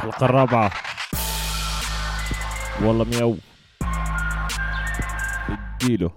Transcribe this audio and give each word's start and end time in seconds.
الحلقة 0.00 0.24
الرابعة. 0.24 0.72
والله 2.82 3.04
مياو. 3.04 3.36
اديله. 5.48 6.10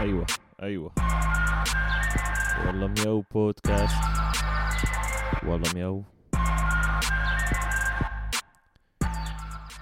أيوه 0.00 0.26
أيوه. 0.62 0.92
والله 2.66 2.86
مياو 2.86 3.24
بودكاست. 3.30 3.96
والله 5.42 5.74
مياو. 5.74 6.04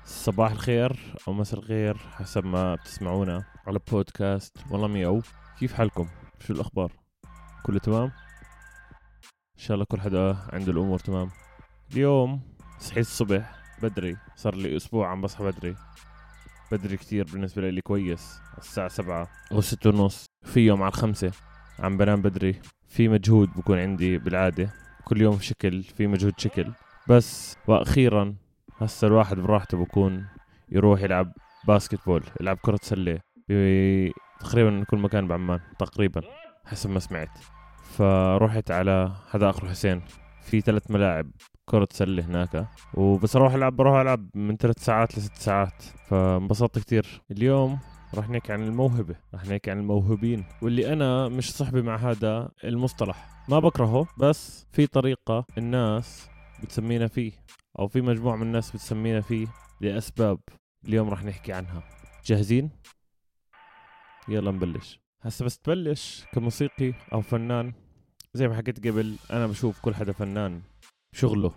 صباح 0.05 0.51
الخير 0.51 1.15
أو 1.29 1.33
مساء 1.33 1.61
الخير 1.61 1.97
حسب 2.19 2.45
ما 2.45 2.75
بتسمعونا 2.75 3.45
على 3.67 3.79
بودكاست. 3.91 4.57
والله 4.71 4.89
مياو. 4.89 5.23
كيف 5.59 5.75
حالكم؟ 5.75 6.09
شو 6.47 6.53
الأخبار؟ 6.53 6.93
كله 7.63 7.79
تمام؟ 7.79 8.13
إن 9.59 9.65
شاء 9.65 9.75
الله 9.75 9.85
كل 9.85 10.01
حدا 10.01 10.37
عنده 10.53 10.73
الأمور 10.73 10.99
تمام. 10.99 11.31
اليوم 11.93 12.41
صحيت 12.79 13.07
الصبح 13.07 13.55
بدري 13.83 14.17
صار 14.37 14.55
لي 14.55 14.77
أسبوع 14.77 15.09
عم 15.09 15.21
بصحى 15.21 15.45
بدري. 15.45 15.77
بدري 16.73 16.97
كتير 16.97 17.25
بالنسبة 17.33 17.71
لي 17.71 17.81
كويس 17.81 18.41
الساعة 18.59 18.89
سبعة 18.89 19.29
أو 19.53 19.61
ستة 19.61 19.91
ونص. 19.91 20.27
في 20.43 20.61
يوم 20.61 20.83
على 20.83 20.89
الخمسة 20.89 21.33
عم 21.79 21.97
بنام 21.97 22.23
بدري 22.23 22.61
في 22.89 23.09
مجهود 23.09 23.49
بكون 23.57 23.79
عندي 23.79 24.19
بالعادة. 24.19 24.71
كل 25.05 25.21
يوم 25.21 25.41
شكل 25.41 25.83
في 25.83 26.07
مجهود 26.07 26.33
شكل. 26.39 26.73
بس 27.09 27.57
وأخيرا 27.67 28.35
هسا 28.79 29.07
الواحد 29.07 29.37
براحته 29.37 29.79
بكون 29.85 30.29
يروح 30.69 31.03
يلعب 31.03 31.33
باسكت 31.67 32.07
بول 32.07 32.25
يلعب 32.41 32.57
كرة 32.57 32.79
سلة 32.83 33.21
تقريبا 34.41 34.85
كل 34.85 34.99
مكان 34.99 35.29
بعمان 35.29 35.61
تقريبا. 35.79 36.23
حسب 36.67 36.91
ما 36.91 36.99
سمعت. 36.99 37.39
فرحت 37.85 38.71
على 38.71 39.13
حدائق 39.29 39.65
الحسين 39.65 40.03
في 40.43 40.61
ثلاث 40.61 40.91
ملاعب 40.91 41.31
كرة 41.69 41.89
سلة 41.93 42.25
هناك. 42.25 42.69
وبس 42.95 43.37
أروح 43.37 43.55
العب 43.55 43.77
بروح 43.77 44.01
ألعب 44.01 44.29
من 44.35 44.57
ثلاث 44.57 44.85
ساعات 44.85 45.19
لست 45.19 45.35
ساعات. 45.35 45.83
فانبسطت 45.83 46.79
كتير. 46.79 47.23
اليوم 47.31 47.79
رح 48.15 48.31
نحكي 48.31 48.53
عن 48.53 48.63
الموهبة. 48.63 49.17
رح 49.35 49.45
نحكي 49.45 49.71
عن 49.71 49.79
الموهوبين. 49.79 50.45
واللي 50.63 50.93
أنا 50.93 51.29
مش 51.29 51.53
صحبي 51.53 51.83
مع 51.83 51.97
هذا 51.97 52.51
المصطلح. 52.65 53.29
ما 53.49 53.59
بكرهه 53.59 54.07
بس 54.19 54.67
في 54.73 54.87
طريقة 54.87 55.47
الناس 55.59 56.29
بتسمينا 56.63 57.07
فيه. 57.07 57.33
أو 57.79 57.89
في 57.89 58.01
مجموعة 58.01 58.37
من 58.37 58.43
الناس 58.43 58.71
بتسمينا 58.71 59.21
فيه 59.21 59.47
لأسباب. 59.81 60.41
اليوم 60.85 61.11
رح 61.11 61.25
نحكي 61.25 61.53
عنها. 61.53 61.83
جاهزين؟ 62.25 62.71
يلا 64.29 64.51
نبلش. 64.51 65.01
هسا 65.23 65.45
بس 65.45 65.59
تبلش 65.59 66.25
كموسيقي 66.33 66.93
أو 67.13 67.21
فنان. 67.21 67.73
زي 68.35 68.49
ما 68.49 68.57
حكيت 68.57 68.87
قبل 68.87 69.17
أنا 69.31 69.47
بشوف 69.47 69.81
كل 69.81 69.95
حدا 69.95 70.13
فنان. 70.13 70.63
شغله. 71.19 71.53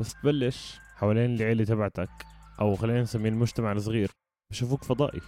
بس 0.00 0.14
تبلش 0.14 0.80
حوالين 0.96 1.34
العيلة 1.34 1.64
تبعتك 1.64 2.10
أو 2.60 2.76
خلينا 2.76 3.02
نسميه 3.02 3.28
المجتمع 3.28 3.72
الصغير. 3.72 4.10
بشوفوك 4.50 4.84
فضائي. 4.84 5.20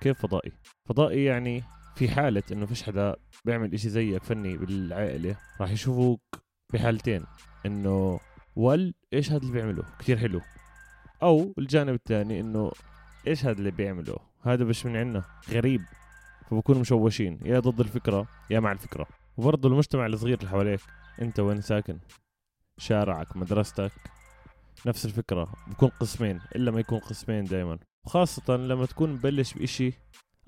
كيف 0.00 0.20
فضائي؟ 0.20 0.52
فضائي 0.88 1.24
يعني 1.24 1.62
في 1.96 2.08
حالة 2.08 2.42
إنه 2.52 2.66
فيش 2.66 2.82
حدا 2.82 3.16
بيعمل 3.44 3.74
إشي 3.74 3.88
زيك 3.88 4.22
فني 4.22 4.56
بالعائلة 4.56 5.36
راح 5.60 5.70
يشوفوك 5.70 6.20
بحالتين 6.72 7.24
إنه 7.66 8.20
ول 8.56 8.94
إيش 9.12 9.32
هذا 9.32 9.42
اللي 9.42 9.52
بيعمله 9.52 9.84
كتير 9.98 10.18
حلو. 10.18 10.40
أو 11.22 11.54
الجانب 11.58 11.94
الثاني 11.94 12.40
إنه 12.40 12.72
إيش 13.26 13.44
هذا 13.44 13.58
اللي 13.58 13.70
بيعمله 13.70 14.16
هذا 14.42 14.64
مش 14.64 14.86
من 14.86 14.96
عنا 14.96 15.24
غريب. 15.50 15.82
فبكونوا 16.50 16.80
مشوشين. 16.80 17.38
يا 17.44 17.60
ضد 17.60 17.80
الفكرة 17.80 18.26
يا 18.50 18.60
مع 18.60 18.72
الفكرة. 18.72 19.06
وبرضه 19.36 19.68
المجتمع 19.68 20.06
الصغير 20.06 20.38
اللي 20.38 20.50
حواليك 20.50 20.80
أنت 21.22 21.40
وين 21.40 21.60
ساكن؟ 21.60 21.98
شارعك 22.78 23.36
مدرستك 23.36 23.92
نفس 24.86 25.06
الفكرة 25.06 25.52
بكون 25.66 25.88
قسمين 25.88 26.40
إلا 26.56 26.70
ما 26.70 26.80
يكون 26.80 26.98
قسمين 26.98 27.44
دايما. 27.44 27.78
وخاصة 28.06 28.56
لما 28.56 28.86
تكون 28.86 29.12
مبلش 29.12 29.54
بإشي 29.54 29.92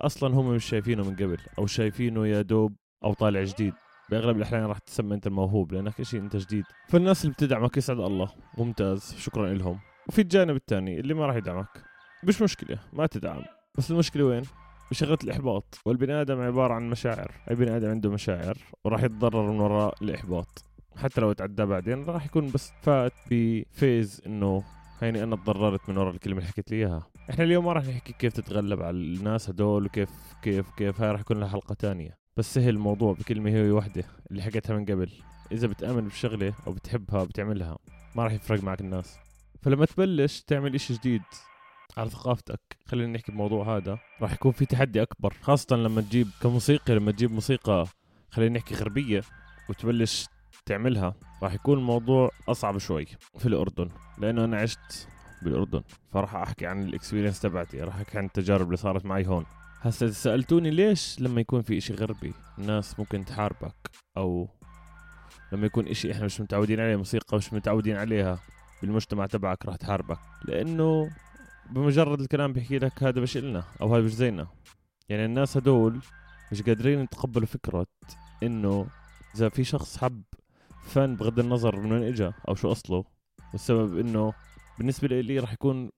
أصلا 0.01 0.35
هم 0.35 0.55
مش 0.55 0.65
شايفينه 0.65 1.05
من 1.05 1.17
قبل 1.17 1.39
أو 1.59 1.67
شايفينه 1.67 2.27
يا 2.27 2.43
دوب 2.43 2.77
أو 3.05 3.15
طالع 3.15 3.43
جديد. 3.43 3.75
بأغلب 4.11 4.37
الأحيان 4.37 4.65
راح 4.65 4.79
تسمى 4.79 5.15
أنت 5.15 5.27
الموهوب 5.27 5.73
لأنك 5.73 6.01
إشي 6.01 6.19
أنت 6.19 6.37
جديد. 6.37 6.65
فالناس 6.89 7.25
اللي 7.25 7.33
بتدعمك 7.35 7.77
يسعد 7.77 8.01
الله. 8.01 8.33
ممتاز. 8.59 9.15
شكرا 9.19 9.55
لهم. 9.55 9.79
وفي 10.09 10.21
الجانب 10.21 10.57
الثاني 10.57 11.01
اللي 11.01 11.15
ما 11.15 11.27
راح 11.27 11.37
يدعمك. 11.37 11.85
مش 12.25 12.43
مشكلة 12.43 12.79
ما 12.93 13.07
تدعم. 13.07 13.43
بس 13.79 13.91
المشكلة 13.91 14.25
وين؟ 14.25 14.43
بشغلة 14.91 15.19
الإحباط. 15.25 15.79
والبني 15.85 16.21
آدم 16.21 16.41
عبارة 16.41 16.75
عن 16.75 16.91
مشاعر. 16.91 17.33
أي 17.51 17.55
بني 17.55 17.77
آدم 17.77 17.91
عنده 17.91 18.11
مشاعر 18.11 18.59
وراح 18.85 19.03
يتضرر 19.03 19.51
من 19.51 19.61
وراء 19.61 19.95
الإحباط. 20.03 20.68
حتى 20.99 21.21
لو 21.21 21.33
تعدى 21.33 21.65
بعدين 21.65 22.05
راح 22.05 22.27
يكون 22.27 22.51
بس 22.51 22.73
فات 22.83 23.13
بفيز 23.31 24.23
إنه 24.27 24.65
هيني 25.01 25.23
أنا 25.23 25.37
تضررت 25.37 25.89
من 25.89 25.99
وراء 25.99 26.15
الكلمة 26.15 26.39
اللي 26.39 26.49
حكيت 26.49 26.71
لي 26.71 26.77
إياها. 26.77 27.07
إحنا 27.31 27.45
اليوم 27.45 27.65
ما 27.65 27.73
راح 27.73 27.85
نحكي 27.85 28.13
كيف 28.13 28.33
تتغلب 28.33 28.83
على 28.83 28.97
الناس 28.97 29.51
هدول 29.51 29.87
وكيف 29.87 30.11
كيف 30.43 30.71
كيف. 30.71 31.01
هاي 31.01 31.11
راح 31.11 31.21
يكون 31.21 31.41
لها 31.41 31.49
حلقة 31.49 31.75
تانية. 31.75 32.19
بس 32.37 32.55
سهل 32.55 32.69
الموضوع 32.69 33.13
بكلمة 33.13 33.51
هي 33.51 33.71
واحدة 33.71 34.05
اللي 34.31 34.43
حكيتها 34.43 34.77
من 34.77 34.85
قبل. 34.85 35.11
إذا 35.53 35.67
بتآمن 35.67 36.09
بشغلة 36.09 36.55
أو 36.67 36.73
بتحبها 36.73 37.25
بتعملها 37.25 37.79
ما 38.15 38.25
راح 38.25 38.33
يفرق 38.33 38.63
معك 38.63 38.81
الناس. 38.81 39.19
فلما 39.63 39.85
تبلش 39.87 40.41
تعمل 40.41 40.75
إشي 40.75 40.95
جديد 40.95 41.23
على 41.97 42.11
ثقافتك 42.11 42.61
خلينا 42.87 43.13
نحكي 43.13 43.33
بموضوع 43.33 43.77
هذا 43.77 43.99
راح 44.23 44.33
يكون 44.33 44.53
في 44.53 44.67
تحدي 44.67 45.03
أكبر. 45.03 45.35
خاصة 45.43 45.77
لما 45.77 46.01
تجيب 46.01 46.29
كموسيقي 46.43 46.95
لما 46.95 47.13
تجيب 47.13 47.33
موسيقى 47.33 47.87
خلينا 48.31 48.59
نحكي 48.59 48.75
غربية 48.75 49.23
وتبلش 49.69 50.27
تعملها 50.69 51.15
راح 51.43 51.55
يكون 51.55 51.79
الموضوع 51.79 52.31
أصعب 52.49 52.79
شوي 52.79 53.07
في 53.39 53.47
الأردن 53.47 53.89
لأنه 54.19 54.45
أنا 54.45 54.57
عشت 54.57 55.09
بالأردن. 55.43 55.83
فراح 56.13 56.35
أحكي 56.35 56.67
عن 56.67 56.83
الاكسبيرينس 56.83 57.41
تبعتي 57.41 57.81
راح 57.81 57.97
أحكي 57.97 58.19
عن 58.19 58.25
التجارب 58.25 58.67
اللي 58.67 58.77
صارت 58.77 59.07
معي 59.07 59.27
هون. 59.27 59.45
هسه 59.81 60.11
سألتوني 60.11 60.71
ليش 60.71 61.21
لما 61.21 61.41
يكون 61.41 61.63
في 61.63 61.79
إشي 61.79 61.95
غربي 61.95 62.35
الناس 62.59 62.99
ممكن 62.99 63.25
تحاربك؟ 63.25 63.91
أو 64.17 64.49
لما 65.53 65.67
يكون 65.67 65.89
إشي 65.89 66.13
إحنا 66.13 66.25
مش 66.25 66.41
متعودين 66.41 66.81
عليه 66.81 66.97
موسيقى 66.97 67.37
مش 67.37 67.53
متعودين 67.53 67.97
عليها 67.97 68.39
بالمجتمع 68.83 69.27
تبعك 69.27 69.67
راح 69.67 69.77
تحاربك. 69.77 70.19
لأنه 70.45 71.11
بمجرد 71.71 72.21
الكلام 72.21 72.53
بيحكي 72.53 72.79
لك 72.79 73.03
هذا 73.03 73.21
مش 73.21 73.37
إلنا 73.37 73.65
أو 73.81 73.95
هذا 73.95 74.05
مش 74.05 74.15
زينا. 74.15 74.47
يعني 75.09 75.25
الناس 75.25 75.57
هدول 75.57 76.01
مش 76.53 76.63
قادرين 76.63 77.01
يتقبلوا 77.01 77.47
فكرة 77.47 77.87
إنه 78.43 78.87
إذا 79.35 79.49
في 79.49 79.65
شخص 79.65 79.99
حب 79.99 80.23
فن 80.89 81.17
بغض 81.17 81.39
النظر 81.39 81.81
من 81.81 81.93
وين 81.93 82.03
اجى 82.03 82.31
أو 82.49 82.55
شو 82.55 82.73
أصله 82.73 83.05
والسبب 83.53 83.99
إنه 83.99 84.33
بالنسبة 84.79 85.21
لي 85.21 85.39
راح 85.39 85.53
يكون 85.53 85.91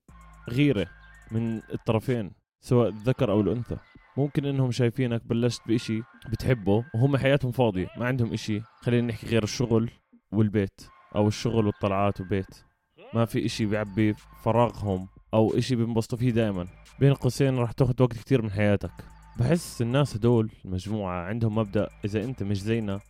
غيرة 0.49 0.87
من 1.31 1.57
الطرفين 1.73 2.31
سواء 2.61 2.89
الذكر 2.89 3.31
أو 3.31 3.41
الأنثى. 3.41 3.77
ممكن 4.17 4.45
إنهم 4.45 4.71
شايفينك 4.71 5.27
بلشت 5.27 5.61
بإشي 5.67 6.03
بتحبه 6.31 6.85
وهم 6.95 7.17
حياتهم 7.17 7.53
فاضية 7.53 7.89
ما 7.97 8.07
عندهم 8.07 8.33
إشي. 8.33 8.61
خلينا 8.81 9.07
نحكي 9.07 9.27
غير 9.27 9.43
الشغل 9.43 9.91
والبيت 10.33 10.81
أو 11.17 11.29
الشغل 11.29 11.67
والطلعات 11.67 12.21
وبيت. 12.21 12.65
ما 13.15 13.25
في 13.25 13.47
إشي 13.47 13.67
بيعبي 13.67 14.15
فراغهم 14.43 15.09
أو 15.35 15.59
إشي 15.59 15.77
بينبسطوا 15.77 16.19
فيه 16.19 16.31
دائما 16.31 16.67
بين 17.01 17.15
قوسين 17.15 17.59
راح 17.59 17.73
تاخذ 17.73 18.03
وقت 18.03 18.13
كتير 18.13 18.43
من 18.43 18.51
حياتك. 18.51 18.93
بحس 19.39 19.83
الناس 19.83 20.17
هدول 20.17 20.51
المجموعة 20.65 21.25
عندهم 21.25 21.55
مبدأ 21.55 21.89
إذا 22.05 22.25
أنت 22.25 22.43
مش 22.43 22.63
زينا 22.63 23.01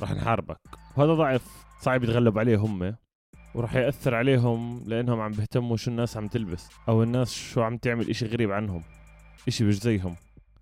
راح 0.00 0.12
نحاربك. 0.12 0.60
وهذا 0.96 1.14
ضعف 1.14 1.64
صعب 1.80 2.04
يتغلب 2.04 2.38
عليه 2.38 2.56
هم. 2.56 2.96
وراح 3.54 3.74
يأثر 3.74 4.14
عليهم 4.14 4.84
لأنهم 4.86 5.20
عم 5.20 5.32
بيهتموا 5.32 5.76
شو 5.76 5.90
الناس 5.90 6.16
عم 6.16 6.28
تلبس 6.28 6.68
أو 6.88 7.02
الناس 7.02 7.34
شو 7.34 7.62
عم 7.62 7.76
تعمل 7.76 8.10
إشي 8.10 8.26
غريب 8.26 8.52
عنهم 8.52 8.82
إشي 9.48 9.64
مش 9.64 9.80
زيهم. 9.80 10.16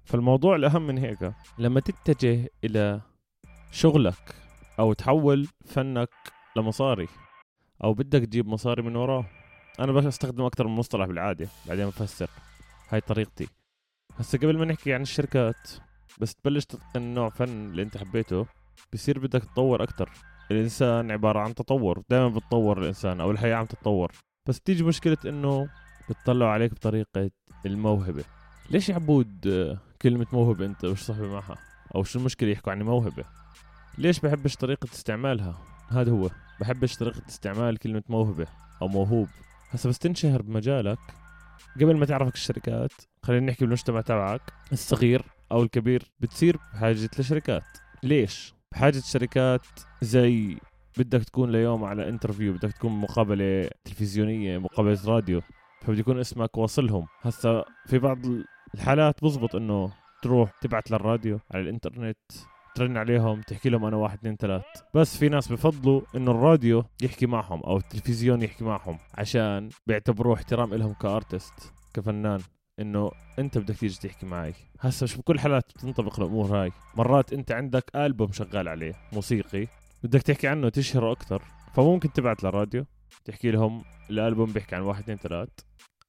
فالموضوع 0.05 0.57
الأهم 0.57 0.87
من 0.87 0.99
هيك 0.99 1.33
لما 1.59 1.81
تتجه 1.81 2.49
إلى 2.65 3.01
شغلك 3.71 4.35
أو 4.79 4.93
تحول 4.93 5.49
فنك 5.65 6.09
لمصاري 6.57 7.09
أو 7.85 7.95
بدك 7.95 8.25
تجيب 8.25 8.47
مصاري 8.47 8.83
من 8.83 8.97
وراه. 8.97 9.25
أنا 9.81 9.93
بس 9.93 10.05
أستخدم 10.05 10.45
أكثر 10.45 10.67
من 10.67 10.75
مصطلح 10.75 11.07
بالعادة 11.07 11.49
بعدين 11.67 11.87
بفسر 11.87 12.31
هاي 12.89 13.01
طريقتي. 13.01 13.49
هسا 14.19 14.39
قبل 14.39 14.59
ما 14.59 14.65
نحكي 14.65 14.95
عن 14.95 15.03
الشركات 15.03 15.71
بس 16.21 16.35
تبلش 16.35 16.65
تتقن 16.65 17.15
نوع 17.15 17.29
فن 17.29 17.71
اللي 17.71 17.83
أنت 17.83 17.99
حبيته. 17.99 18.47
بصير 18.93 19.19
بدك 19.19 19.45
تطور 19.45 19.83
أكتر. 19.83 20.11
الإنسان 20.51 21.11
عبارة 21.11 21.39
عن 21.41 21.55
تطور 21.55 22.03
دائما 22.11 22.29
بتطور 22.29 22.79
الإنسان 22.79 23.21
أو 23.21 23.31
الحياة 23.31 23.55
عم 23.55 23.67
تتطور. 23.67 24.13
بس 24.49 24.61
تيجي 24.61 24.85
مشكلة 24.85 25.17
إنه 25.27 25.69
بتطلعوا 26.11 26.51
عليك 26.51 26.75
بطريقة 26.75 27.31
الموهبة. 27.67 28.25
ليش 28.71 28.89
يا 28.89 28.95
عبود 28.95 29.47
آه، 29.47 29.79
كلمة 30.03 30.27
موهبة 30.33 30.67
أنت 30.67 30.87
مش 30.87 31.05
صاحبي 31.05 31.29
معها؟ 31.29 31.57
أو 31.95 32.05
شو 32.05 32.19
المشكلة 32.19 32.51
يحكوا 32.51 32.73
عن 32.73 32.83
موهبة؟ 32.83 33.25
ليش 33.99 34.21
بحبش 34.21 34.57
طريقة 34.57 34.89
استعمالها؟ 34.93 35.59
هذا 35.89 36.11
هو. 36.13 36.31
بحبش 36.61 36.97
طريقة 36.97 37.23
استعمال 37.29 37.79
كلمة 37.79 38.03
موهبة 38.09 38.47
أو 38.83 38.89
موهوب. 38.89 39.29
هسا 39.71 39.89
بس 39.89 39.99
تنشهر 39.99 40.43
بمجالك. 40.43 40.99
قبل 41.77 41.97
ما 41.97 42.07
تعرفك 42.07 42.35
الشركات 42.35 42.93
خلينا 43.23 43.47
نحكي 43.47 43.65
بالمجتمع 43.65 44.01
تبعك. 44.01 44.53
الصغير 44.73 45.25
أو 45.53 45.63
الكبير 45.63 46.13
بتصير 46.21 46.57
بحاجه 46.57 47.11
لشركات 47.19 47.65
ليش؟ 48.03 48.55
بحاجة 48.73 48.99
شركات 48.99 49.67
زي 50.03 50.57
بدك 50.99 51.25
تكون 51.25 51.53
ليوم 51.53 51.85
على 51.85 52.09
interview 52.09 52.53
بدك 52.53 52.73
تكون 52.73 52.93
مقابلة 52.93 53.71
تلفزيونية 53.85 54.59
مقابلة 54.59 54.99
راديو 55.07 55.41
فبده 55.83 56.01
يكون 56.01 56.21
اسمك 56.21 56.59
واصلهم. 56.59 57.07
هسا 57.23 57.65
في 57.87 57.99
بعض 57.99 58.19
الحالات 58.75 59.25
بزبط 59.25 59.57
إنه 59.57 59.93
تروح 60.23 60.51
تبعت 60.61 60.91
للراديو 60.91 61.41
على 61.51 61.63
الإنترنت 61.63 62.19
ترن 62.75 62.97
عليهم 62.97 63.41
تحكي 63.41 63.69
لهم 63.69 63.85
أنا 63.85 63.97
واحد 63.97 64.19
اثنين 64.19 64.37
ثلاث. 64.37 64.63
بس 64.95 65.17
في 65.17 65.29
ناس 65.29 65.53
بفضلوا 65.53 66.01
إنه 66.17 66.31
الراديو 66.31 66.85
يحكي 67.03 67.27
معهم 67.27 67.61
أو 67.61 67.77
التلفزيون 67.77 68.43
يحكي 68.43 68.65
معهم 68.65 68.99
عشان 69.15 69.69
بيعتبروه 69.87 70.35
احترام 70.35 70.75
لهم 70.75 70.93
ك 70.93 71.04
artist 71.04 71.73
كفنان. 71.95 72.41
إنه 72.81 73.11
أنت 73.39 73.59
بدك 73.59 73.77
تيجي 73.77 74.09
تحكي 74.09 74.27
معي. 74.27 74.55
هسا 74.81 75.05
مش 75.05 75.17
بكل 75.17 75.35
الحالات 75.35 75.73
بتنطبق 75.77 76.21
الأمور 76.21 76.47
هاي. 76.47 76.73
مرات 76.95 77.33
أنت 77.33 77.53
عندك 77.53 77.97
ألبوم 77.97 78.33
شغال 78.33 78.69
عليه 78.69 78.93
موسيقي 79.13 79.67
بدك 80.03 80.23
تحكي 80.23 80.49
عنه 80.49 80.69
تشهره 80.69 81.13
أكثر 81.13 81.43
فممكن 81.75 82.13
تبعت 82.13 82.45
للراديو 82.45 82.85
تحكي 83.25 83.51
لهم 83.51 83.85
الألبوم 84.11 84.53
بيحكي 84.53 84.77
عن 84.77 84.83
واحد 84.83 85.03
اثنين 85.03 85.19
ثلاث. 85.19 85.49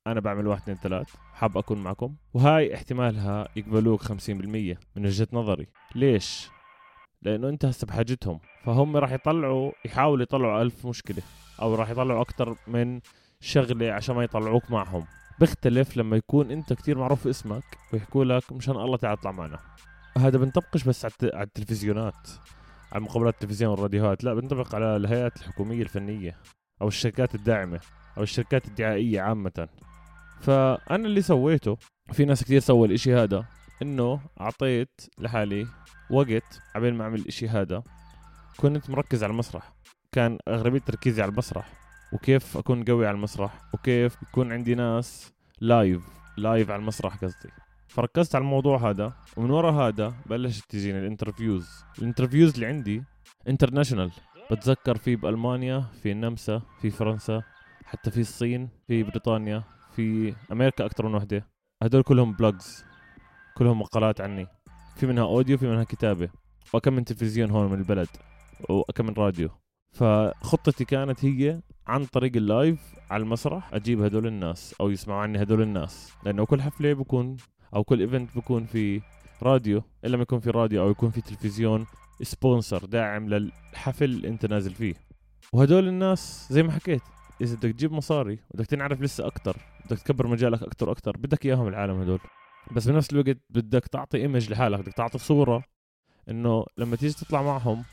أنا 0.08 0.20
بعمل 0.20 0.48
واحد 0.48 0.62
اثنين 0.62 0.78
ثلاث. 0.78 1.16
حاب 1.34 1.58
أكون 1.58 1.84
معكم. 1.84 2.16
وهاي 2.34 2.76
احتمالها 2.76 3.48
يقبلوك 3.56 4.04
50% 4.04 4.10
من 4.96 5.06
وجهة 5.06 5.28
نظري. 5.34 5.68
ليش؟ 5.96 6.50
لأنه 7.22 7.50
أنت 7.50 7.66
هسه 7.66 7.88
بحاجتهم. 7.88 8.40
فهم 8.64 8.98
راح 8.98 9.12
يطلعوا 9.12 9.72
يحاولوا 9.86 10.24
يطلعوا 10.24 10.62
ألف 10.62 10.88
مشكلة 10.88 11.24
أو 11.62 11.76
راح 11.76 11.90
يطلعوا 11.90 12.22
أكثر 12.22 12.56
من 12.68 13.00
شغلة 13.40 13.92
عشان 13.92 14.16
ما 14.16 14.24
يطلعوك 14.24 14.72
معهم. 14.72 15.06
بيختلف 15.44 15.98
لما 15.98 16.18
يكون 16.18 16.52
انت 16.52 16.74
كتير 16.74 16.98
معروف 16.98 17.28
اسمك 17.28 17.64
ويحكوا 17.94 18.26
لك 18.26 18.52
مشان 18.52 18.76
الله 18.76 18.98
تعال 18.98 19.18
اطلع 19.18 19.32
معنا. 19.32 19.60
هذا 20.18 20.38
بنطبقش 20.38 20.84
بس 20.84 21.06
على 21.06 21.44
التلفزيونات 21.44 22.30
على 22.92 23.04
مقابلات 23.04 23.34
التلفزيون 23.34 23.72
والراديوهات 23.72 24.24
لا 24.24 24.34
بنطبق 24.34 24.76
على 24.76 24.96
الهيئات 24.96 25.38
الحكومية 25.38 25.82
الفنية 25.82 26.38
أو 26.82 26.88
الشركات 26.88 27.36
الداعمة 27.36 27.80
أو 28.18 28.24
الشركات 28.24 28.68
الدعائية 28.68 29.22
عامة. 29.22 29.68
فأنا 30.42 31.08
اللي 31.08 31.22
سويته 31.22 31.78
في 32.12 32.26
ناس 32.26 32.44
كثير 32.44 32.60
سووا 32.60 32.88
الإشي 32.88 33.16
هذا 33.16 33.46
إنه 33.82 34.20
أعطيت 34.42 35.02
لحالي 35.18 35.68
وقت 36.12 36.62
قبل 36.76 36.94
ما 36.94 37.04
أعمل 37.04 37.20
الإشي 37.20 37.48
هذا. 37.48 37.84
كنت 38.58 38.90
مركز 38.90 39.24
على 39.24 39.32
المسرح 39.32 39.74
كان 40.12 40.38
أغلبية 40.48 40.80
تركيزي 40.80 41.22
على 41.22 41.32
المسرح 41.32 41.84
وكيف 42.14 42.58
أكون 42.58 42.84
قوي 42.84 43.08
على 43.08 43.16
المسرح 43.16 43.62
وكيف 43.74 44.18
يكون 44.22 44.52
عندي 44.52 44.76
ناس 44.76 45.33
live 45.64 46.02
live 46.38 46.70
على 46.70 46.80
المسرح 46.80 47.16
قصدي. 47.16 47.50
فركزت 47.88 48.36
على 48.36 48.42
الموضوع 48.42 48.90
هذا 48.90 49.14
ومن 49.38 49.50
ورا 49.50 49.72
هذا 49.72 50.14
بلشت 50.26 50.70
تجيني 50.70 51.00
ال 51.00 51.06
interviews 51.06 51.70
ال 52.00 52.05
interviews 52.05 52.54
اللي 52.54 52.66
عندي 52.66 53.04
international 53.48 54.12
بتذكر 54.52 54.98
في 54.98 55.16
بألمانيا 55.16 55.86
في 56.02 56.12
النمسا 56.12 56.62
في 56.82 56.90
فرنسا 56.90 57.44
حتى 57.86 58.12
في 58.12 58.22
الصين 58.22 58.70
في 58.88 59.04
بريطانيا 59.04 59.64
في 59.96 60.36
أمريكا 60.52 60.86
أكثر 60.86 61.08
من 61.08 61.16
وحدة. 61.16 61.48
هدول 61.84 62.04
كلهم 62.04 62.34
blogs 62.34 62.86
كلهم 63.58 63.80
مقالات 63.80 64.22
عني. 64.22 64.48
في 64.96 65.06
منها 65.06 65.24
audio 65.24 65.58
في 65.58 65.68
منها 65.68 65.84
كتابة. 65.84 66.30
وكم 66.74 66.94
من 66.94 67.06
تلفزيون 67.06 67.50
هون 67.52 67.72
من 67.72 67.78
البلد 67.78 68.08
وكم 68.70 69.06
من 69.06 69.14
راديو 69.14 69.50
فخطتي 69.92 70.86
كانت 70.86 71.26
هي 71.26 71.62
عن 71.88 72.06
طريق 72.06 72.36
ال 72.36 72.45
live 72.45 72.80
على 73.12 73.24
المسرح 73.24 73.74
أجيب 73.74 74.02
هدول 74.02 74.28
الناس 74.28 74.76
أو 74.82 74.90
يسمعوا 74.90 75.22
عني 75.22 75.42
هدول 75.42 75.62
الناس. 75.62 76.14
لأنه 76.26 76.46
كل 76.46 76.62
حفلة 76.62 76.94
بكون 76.94 77.38
أو 77.76 77.84
كل 77.84 78.00
event 78.00 78.38
بكون 78.38 78.66
في 78.66 79.02
راديو 79.44 79.84
الا 80.06 80.18
ما 80.18 80.24
يكون 80.24 80.40
في 80.40 80.50
راديو 80.50 80.84
أو 80.84 80.90
يكون 80.90 81.10
في 81.10 81.22
تلفزيون 81.22 81.86
sponsor 82.22 82.86
داعم 82.86 83.30
للحفل 83.30 84.06
اللي 84.06 84.28
أنت 84.28 84.46
نازل 84.46 84.74
فيه. 84.74 84.94
وهدول 85.54 85.88
الناس 85.88 86.48
زي 86.52 86.64
ما 86.64 86.72
حكيت 86.72 87.02
إذا 87.42 87.56
بدك 87.56 87.72
تجيب 87.72 87.92
مصاري 87.92 88.40
بدك 88.54 88.66
تنعرف 88.66 89.02
لسه 89.02 89.28
أكثر 89.28 89.58
بدك 89.86 90.00
تكبر 90.00 90.28
مجالك 90.28 90.64
أكثر 90.64 90.90
وأكثر 90.90 91.18
بدك 91.18 91.46
إياهم 91.46 91.68
العالم 91.68 92.02
هدول. 92.02 92.20
بس 92.72 92.88
بنفس 92.88 93.14
الوقت 93.14 93.38
بدك 93.50 93.88
تعطي 93.88 94.18
image 94.18 94.52
لحالك 94.52 94.80
بدك 94.80 94.94
تعطي 94.94 95.18
صورة 95.18 95.64
إنه 96.30 96.66
لما 96.78 96.96
تيجي 96.96 97.14
تطلع 97.14 97.42
معهم 97.42 97.84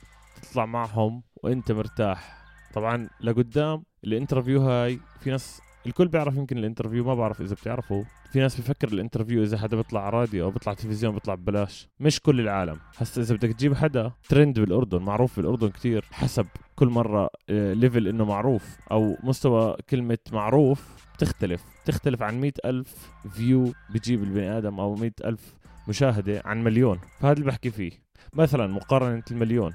تطلع 0.42 0.66
معهم 0.66 1.22
وأنت 1.42 1.72
مرتاح. 1.72 2.39
طبعا 2.75 3.08
لقدام 3.20 3.82
ال 4.05 4.10
interview 4.10 4.62
هاي 4.62 5.00
في 5.20 5.31
ناس 5.31 5.61
الكل 5.87 6.08
بيعرف 6.08 6.37
يمكن 6.37 6.58
ال 6.58 6.63
interview 6.63 7.05
ما 7.05 7.14
بعرف 7.14 7.40
إذا 7.40 7.55
بتعرفوا 7.55 8.05
في 8.32 8.40
ناس 8.40 8.61
بفكر 8.61 8.88
ال 8.88 8.94
interview 8.94 9.43
إذا 9.43 9.58
حدا 9.58 9.76
بيطلع 9.76 10.11
راديو 10.11 10.44
أو 10.44 10.50
بيطلع 10.50 10.75
تلفزيون 10.75 11.14
بيطلع 11.14 11.34
ببلاش. 11.34 11.88
مش 12.00 12.20
كل 12.20 12.40
العالم. 12.40 12.76
هسا 12.96 13.22
إذا 13.22 13.34
بدك 13.34 13.52
تجيب 13.52 13.75
حدا 13.75 14.12
ترند 14.28 14.61
بالأردن 14.61 15.02
معروف 15.02 15.37
بالأردن 15.37 15.69
كتير 15.69 16.05
حسب 16.12 16.46
كل 16.76 16.87
مرة 16.87 17.31
level 17.49 18.06
آه، 18.06 18.11
إنه 18.11 18.25
معروف 18.25 18.76
أو 18.90 19.16
مستوى 19.23 19.76
كلمة 19.90 20.19
معروف 20.32 21.06
بتختلف. 21.14 21.64
تختلف 21.84 22.23
عن 22.23 22.40
مئة 22.40 22.52
ألف 22.64 23.11
view 23.31 23.73
بجيب 23.94 24.23
البني 24.23 24.58
آدم 24.58 24.81
أو 24.81 24.94
مئة 24.94 25.12
ألف 25.25 25.55
مشاهدة 25.88 26.43
عن 26.44 26.64
مليون. 26.64 26.99
فهذا 27.20 27.32
اللي 27.32 27.44
بحكي 27.44 27.70
فيه. 27.70 27.93
مثلا 28.34 28.66
مقارنة 28.66 29.23
المليون. 29.31 29.75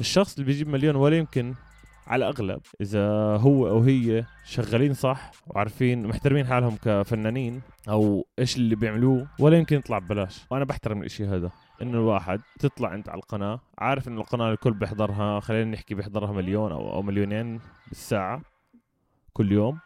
الشخص 0.00 0.34
اللي 0.34 0.46
بيجيب 0.46 0.68
مليون 0.68 0.96
ولا 0.96 1.18
يمكن 1.18 1.54
على 2.06 2.28
الأغلب 2.28 2.60
إذا 2.80 3.06
هو 3.36 3.68
أو 3.68 3.80
هي 3.80 4.24
شغالين 4.44 4.94
صح 4.94 5.30
وعارفين 5.46 6.06
محترمين 6.06 6.46
حالهم 6.46 6.76
كفنانين 6.76 7.62
أو 7.88 8.26
إيش 8.38 8.56
اللي 8.56 8.76
بيعملوه 8.76 9.28
ولا 9.38 9.58
يمكن 9.58 9.76
يطلع 9.76 9.98
ببلاش. 9.98 10.46
وأنا 10.50 10.64
بحترم 10.64 11.00
الإشي 11.00 11.26
هذا 11.26 11.50
إنه 11.82 11.98
الواحد 11.98 12.40
تطلع 12.58 12.94
أنت 12.94 13.08
على 13.08 13.18
القناة 13.18 13.60
عارف 13.78 14.08
انه 14.08 14.20
القناة 14.20 14.52
الكل 14.52 14.72
بيحضرها 14.72 15.40
خلينا 15.40 15.70
نحكي 15.70 15.94
بيحضرها 15.94 16.32
مليون 16.32 16.72
أو 16.72 16.92
أو 16.92 17.02
مليونين 17.02 17.60
بالساعة 17.88 18.42
كل 19.32 19.52
يوم. 19.52 19.78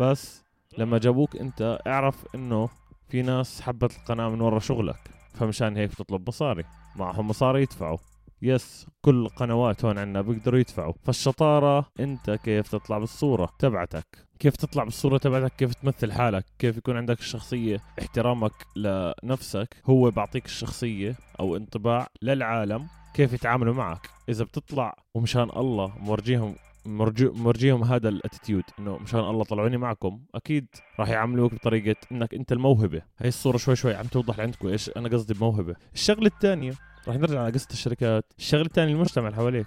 بس 0.00 0.44
لما 0.78 0.98
جابوك 0.98 1.36
أنت 1.36 1.78
اعرف 1.86 2.34
إنه 2.34 2.68
في 3.08 3.22
ناس 3.22 3.60
حبت 3.60 3.96
القناة 3.96 4.28
من 4.28 4.40
ورا 4.40 4.58
شغلك 4.58 5.10
فمشان 5.34 5.76
هيك 5.76 5.94
تطلب 5.94 6.28
مصاري. 6.28 6.64
معهم 6.96 7.28
مصاري 7.28 7.62
يدفعوا. 7.62 7.98
يس 8.42 8.86
كل 9.00 9.14
القنوات 9.26 9.84
هون 9.84 9.98
عنا 9.98 10.20
بيقدروا 10.22 10.60
يدفعوا. 10.60 10.94
فالشطارة 11.04 11.86
انت 12.00 12.30
كيف 12.30 12.68
تطلع 12.68 12.98
بالصورة 12.98 13.50
تبعتك؟ 13.58 14.28
كيف 14.38 14.56
تطلع 14.56 14.84
بالصورة 14.84 15.18
تبعتك؟ 15.18 15.56
كيف 15.56 15.74
تمثل 15.74 16.12
حالك؟ 16.12 16.44
كيف 16.58 16.76
يكون 16.76 16.96
عندك 16.96 17.18
الشخصية؟ 17.18 17.80
احترامك 17.98 18.52
لنفسك 18.76 19.76
هو 19.86 20.10
بعطيك 20.10 20.44
الشخصية 20.44 21.16
أو 21.40 21.56
انطباع 21.56 22.06
للعالم 22.22 22.86
كيف 23.14 23.32
يتعاملوا 23.32 23.74
معك. 23.74 24.10
إذا 24.28 24.44
بتطلع 24.44 24.96
ومشان 25.14 25.50
الله 25.56 25.92
مورجيهم 25.98 26.54
مرجيهم 26.86 27.84
هذا 27.84 28.08
ال 28.08 28.14
attitude 28.14 28.62
إنه 28.78 28.98
مشان 28.98 29.20
الله 29.20 29.44
طلعوني 29.44 29.76
معكم 29.76 30.20
أكيد 30.34 30.66
راح 31.00 31.08
يعاملوك 31.08 31.54
بطريقة 31.54 31.96
إنك 32.12 32.34
أنت 32.34 32.52
الموهبة. 32.52 33.02
هي 33.18 33.28
الصورة 33.28 33.56
شوي 33.56 33.76
شوي 33.76 33.94
عم 33.94 34.06
توضح 34.06 34.38
لعندكم 34.38 34.68
إيش 34.68 34.90
أنا 34.96 35.08
قصدي 35.08 35.34
بموهبة. 35.34 35.76
الشغلة 35.94 36.26
الثانية 36.26 36.72
راح 37.08 37.16
نرجع 37.16 37.40
على 37.40 37.52
قصة 37.52 37.68
الشركات. 37.70 38.24
الشغله 38.38 38.64
الثانية 38.64 38.92
المجتمع 38.92 39.26
اللي 39.26 39.36
حواليك. 39.36 39.66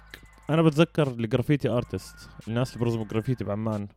أنا 0.50 0.62
بتذكر 0.62 1.08
ال 1.08 1.15
graffiti 1.15 1.68
artist 1.68 2.16
الناس 2.48 2.74
اللي 2.74 2.84
بيرسموا 2.84 3.04
جرافيتي 3.04 3.44
بعمان 3.44 3.88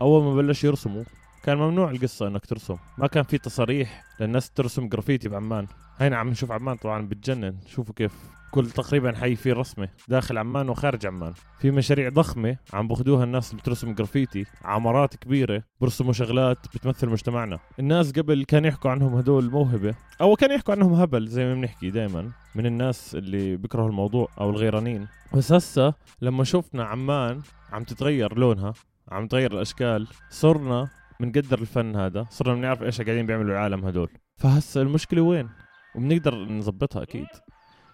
أول 0.00 0.24
ما 0.24 0.34
بلش 0.34 0.64
يرسموا 0.64 1.04
كان 1.42 1.56
ممنوع 1.58 1.90
القصة 1.90 2.26
إنك 2.28 2.46
ترسم. 2.46 2.76
ما 2.98 3.06
كان 3.06 3.22
في 3.22 3.38
تصاريح 3.38 4.04
للناس 4.20 4.50
ترسم 4.50 4.88
جرافيتي 4.88 5.28
بعمان 5.28 5.66
هينا 5.98 6.16
عم 6.16 6.28
نشوف 6.28 6.52
عمان 6.52 6.76
طبعا 6.76 7.08
بتجنن. 7.08 7.56
شوفوا 7.66 7.94
كيف 7.94 8.12
كل 8.56 8.70
تقريبا 8.70 9.16
حي 9.16 9.36
فيه 9.36 9.52
رسمة 9.52 9.88
داخل 10.08 10.38
عمان 10.38 10.68
وخارج 10.68 11.06
عمان. 11.06 11.32
في 11.58 11.70
مشاريع 11.70 12.08
ضخمة 12.08 12.56
عم 12.72 12.88
بأخذوها 12.88 13.24
الناس 13.24 13.50
اللي 13.50 13.62
بترسم 13.62 13.94
جرافيتي 13.94 14.44
عمارات 14.64 15.16
كبيرة 15.16 15.62
برسموا 15.80 16.12
شغلات 16.12 16.58
بتمثل 16.74 17.08
مجتمعنا. 17.08 17.58
الناس 17.78 18.12
قبل 18.12 18.44
كان 18.44 18.64
يحكوا 18.64 18.90
عنهم 18.90 19.14
هدول 19.14 19.50
موهبة 19.50 19.94
أو 20.20 20.36
كان 20.36 20.52
يحكوا 20.52 20.74
عنهم 20.74 20.92
هبل 20.92 21.26
زي 21.28 21.44
ما 21.44 21.54
بنحكي 21.54 21.90
دائما 21.90 22.30
من 22.54 22.66
الناس 22.66 23.14
اللي 23.14 23.56
بيكرهوا 23.56 23.88
الموضوع 23.88 24.28
أو 24.40 24.50
الغيرانين. 24.50 25.06
بس 25.34 25.52
هسه 25.52 25.94
لما 26.22 26.44
شفنا 26.44 26.84
عمان 26.84 27.40
عم 27.72 27.84
تتغير 27.84 28.38
لونها 28.38 28.72
عم 29.08 29.26
تغير 29.26 29.52
الأشكال 29.52 30.08
صرنا 30.30 30.88
بنقدر 31.20 31.58
الفن 31.58 31.96
هذا 31.96 32.26
صرنا 32.30 32.54
بنعرف 32.54 32.82
إيش 32.82 33.00
قاعدين 33.02 33.26
بيعملوا 33.26 33.52
العالم 33.52 33.84
هدول 33.84 34.08
فهسه 34.36 34.82
المشكلة 34.82 35.22
وين؟ 35.22 35.48
وبنقدر 35.96 36.34
نظبطها 36.34 37.02
أكيد. 37.02 37.26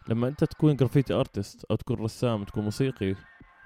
لما 0.08 0.28
أنت 0.28 0.44
تكون 0.44 0.76
graffiti 0.76 1.14
artist 1.14 1.64
أو 1.64 1.76
تكون 1.76 1.96
رسام 1.96 2.44
تكون 2.44 2.64
موسيقي 2.64 3.14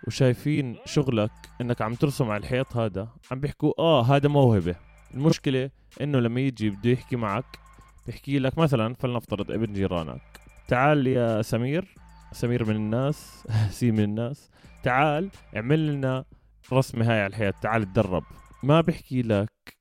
وشايفين 0.06 0.76
شغلك 0.84 1.30
إنك 1.60 1.82
عم 1.82 1.94
ترسم 1.94 2.30
على 2.30 2.40
الحيط 2.40 2.76
هذا 2.76 3.08
عم 3.30 3.40
بيحكوا 3.40 3.72
آه 3.78 4.02
هذا 4.02 4.28
موهبة. 4.28 4.76
المشكلة 5.14 5.70
إنه 6.00 6.18
لما 6.18 6.40
يجي 6.40 6.70
بده 6.70 6.90
يحكي 6.90 7.16
معك 7.16 7.58
بيحكي 8.06 8.38
لك 8.38 8.58
مثلا 8.58 8.94
فلنفترض 8.94 9.50
ابن 9.50 9.72
جيرانك 9.72 10.40
تعال 10.68 11.06
يا 11.06 11.42
سمير 11.42 11.94
سمير 12.32 12.64
من 12.64 12.76
الناس 12.76 13.46
س 13.78 13.90
من 13.90 14.00
الناس 14.00 14.50
تعال 14.82 15.30
اعمل 15.56 15.86
لنا 15.86 16.24
رسمة 16.72 17.10
هاي 17.10 17.20
على 17.20 17.26
الحيط 17.26 17.54
تعال 17.54 17.84
تدرب. 17.84 18.24
ما 18.62 18.80
بحكي 18.80 19.22
لك 19.22 19.76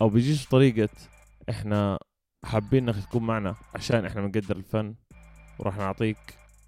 أو 0.00 0.08
بيجيش 0.08 0.46
طريقة 0.48 0.88
إحنا 1.50 1.98
حابين 2.44 2.88
إنك 2.88 3.04
تكون 3.04 3.22
معنا 3.22 3.54
عشان 3.74 4.04
إحنا 4.04 4.20
بنقدر 4.20 4.56
الفن. 4.56 4.94
وراح 5.60 5.76
نعطيك 5.76 6.16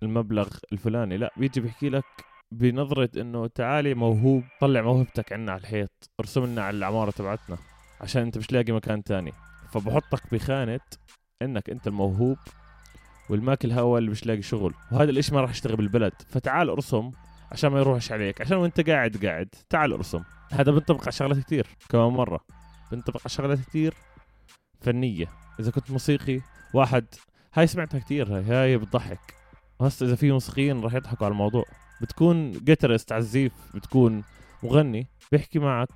المبلغ 0.03 0.49
الفلاني. 0.73 1.17
لا 1.17 1.33
بيجي 1.37 1.61
بيحكي 1.61 1.89
لك 1.89 2.05
بنظرة 2.53 3.11
إنه 3.21 3.47
تعالي 3.47 3.95
موهوب 3.95 4.45
طلع 4.61 4.83
موهبتك 4.83 5.33
عنا 5.33 5.53
على 5.53 5.61
الحيط 5.61 6.11
ارسم 6.21 6.45
لنا 6.45 6.63
على 6.63 6.77
العمارة 6.77 7.11
تبعتنا 7.11 7.59
عشان 8.01 8.23
أنت 8.23 8.39
مش 8.39 8.53
لاقي 8.53 8.73
مكان 8.73 9.05
تاني. 9.05 9.33
فبحطك 9.71 10.35
بخانة 10.35 10.81
إنك 11.43 11.71
أنت 11.71 11.87
الموهوب 11.87 12.39
والماكل 13.31 13.73
هوا 13.73 13.99
اللي 13.99 14.11
مش 14.11 14.27
لاقي 14.27 14.43
شغل 14.43 14.75
وهذا 14.93 15.11
الإشي 15.11 15.35
ما 15.35 15.41
راح 15.41 15.51
يشتغل 15.51 15.77
بالبلد. 15.77 16.13
فتعال 16.29 16.71
ارسم 16.71 17.11
عشان 17.53 17.71
ما 17.71 17.79
يروحش 17.79 18.13
عليك 18.13 18.41
عشان 18.41 18.57
وأنت 18.57 18.91
قاعد 18.91 19.25
قاعد 19.25 19.49
تعال 19.71 19.93
ارسم. 19.93 20.23
هذا 20.51 20.73
بنطبق 20.73 21.03
على 21.03 21.13
شغلات 21.13 21.39
كتير 21.39 21.67
كمان 21.89 22.09
مرة 22.09 22.41
بنطبق 22.93 23.21
على 23.21 23.31
شغلات 23.31 23.61
كتير 23.61 23.95
فنية. 24.81 25.27
إذا 25.61 25.71
كنت 25.71 25.91
موسيقي 25.91 26.41
واحد 26.75 27.07
هاي 27.55 27.67
سمعتها 27.67 28.01
كتير 28.01 28.37
هاي 28.37 28.45
هاي 28.45 28.79
بتضحك. 28.79 29.35
هسه 29.81 30.07
إذا 30.07 30.17
في 30.17 30.33
موسيقيين 30.33 30.81
راح 30.81 30.95
يضحكوا 30.95 31.27
على 31.27 31.33
الموضوع. 31.33 31.65
بتكون 32.03 32.53
guitarist 32.53 33.13
عزّيف 33.13 33.53
بتكون 33.75 34.23
مغني 34.63 35.07
بيحكي 35.33 35.59
معك 35.59 35.89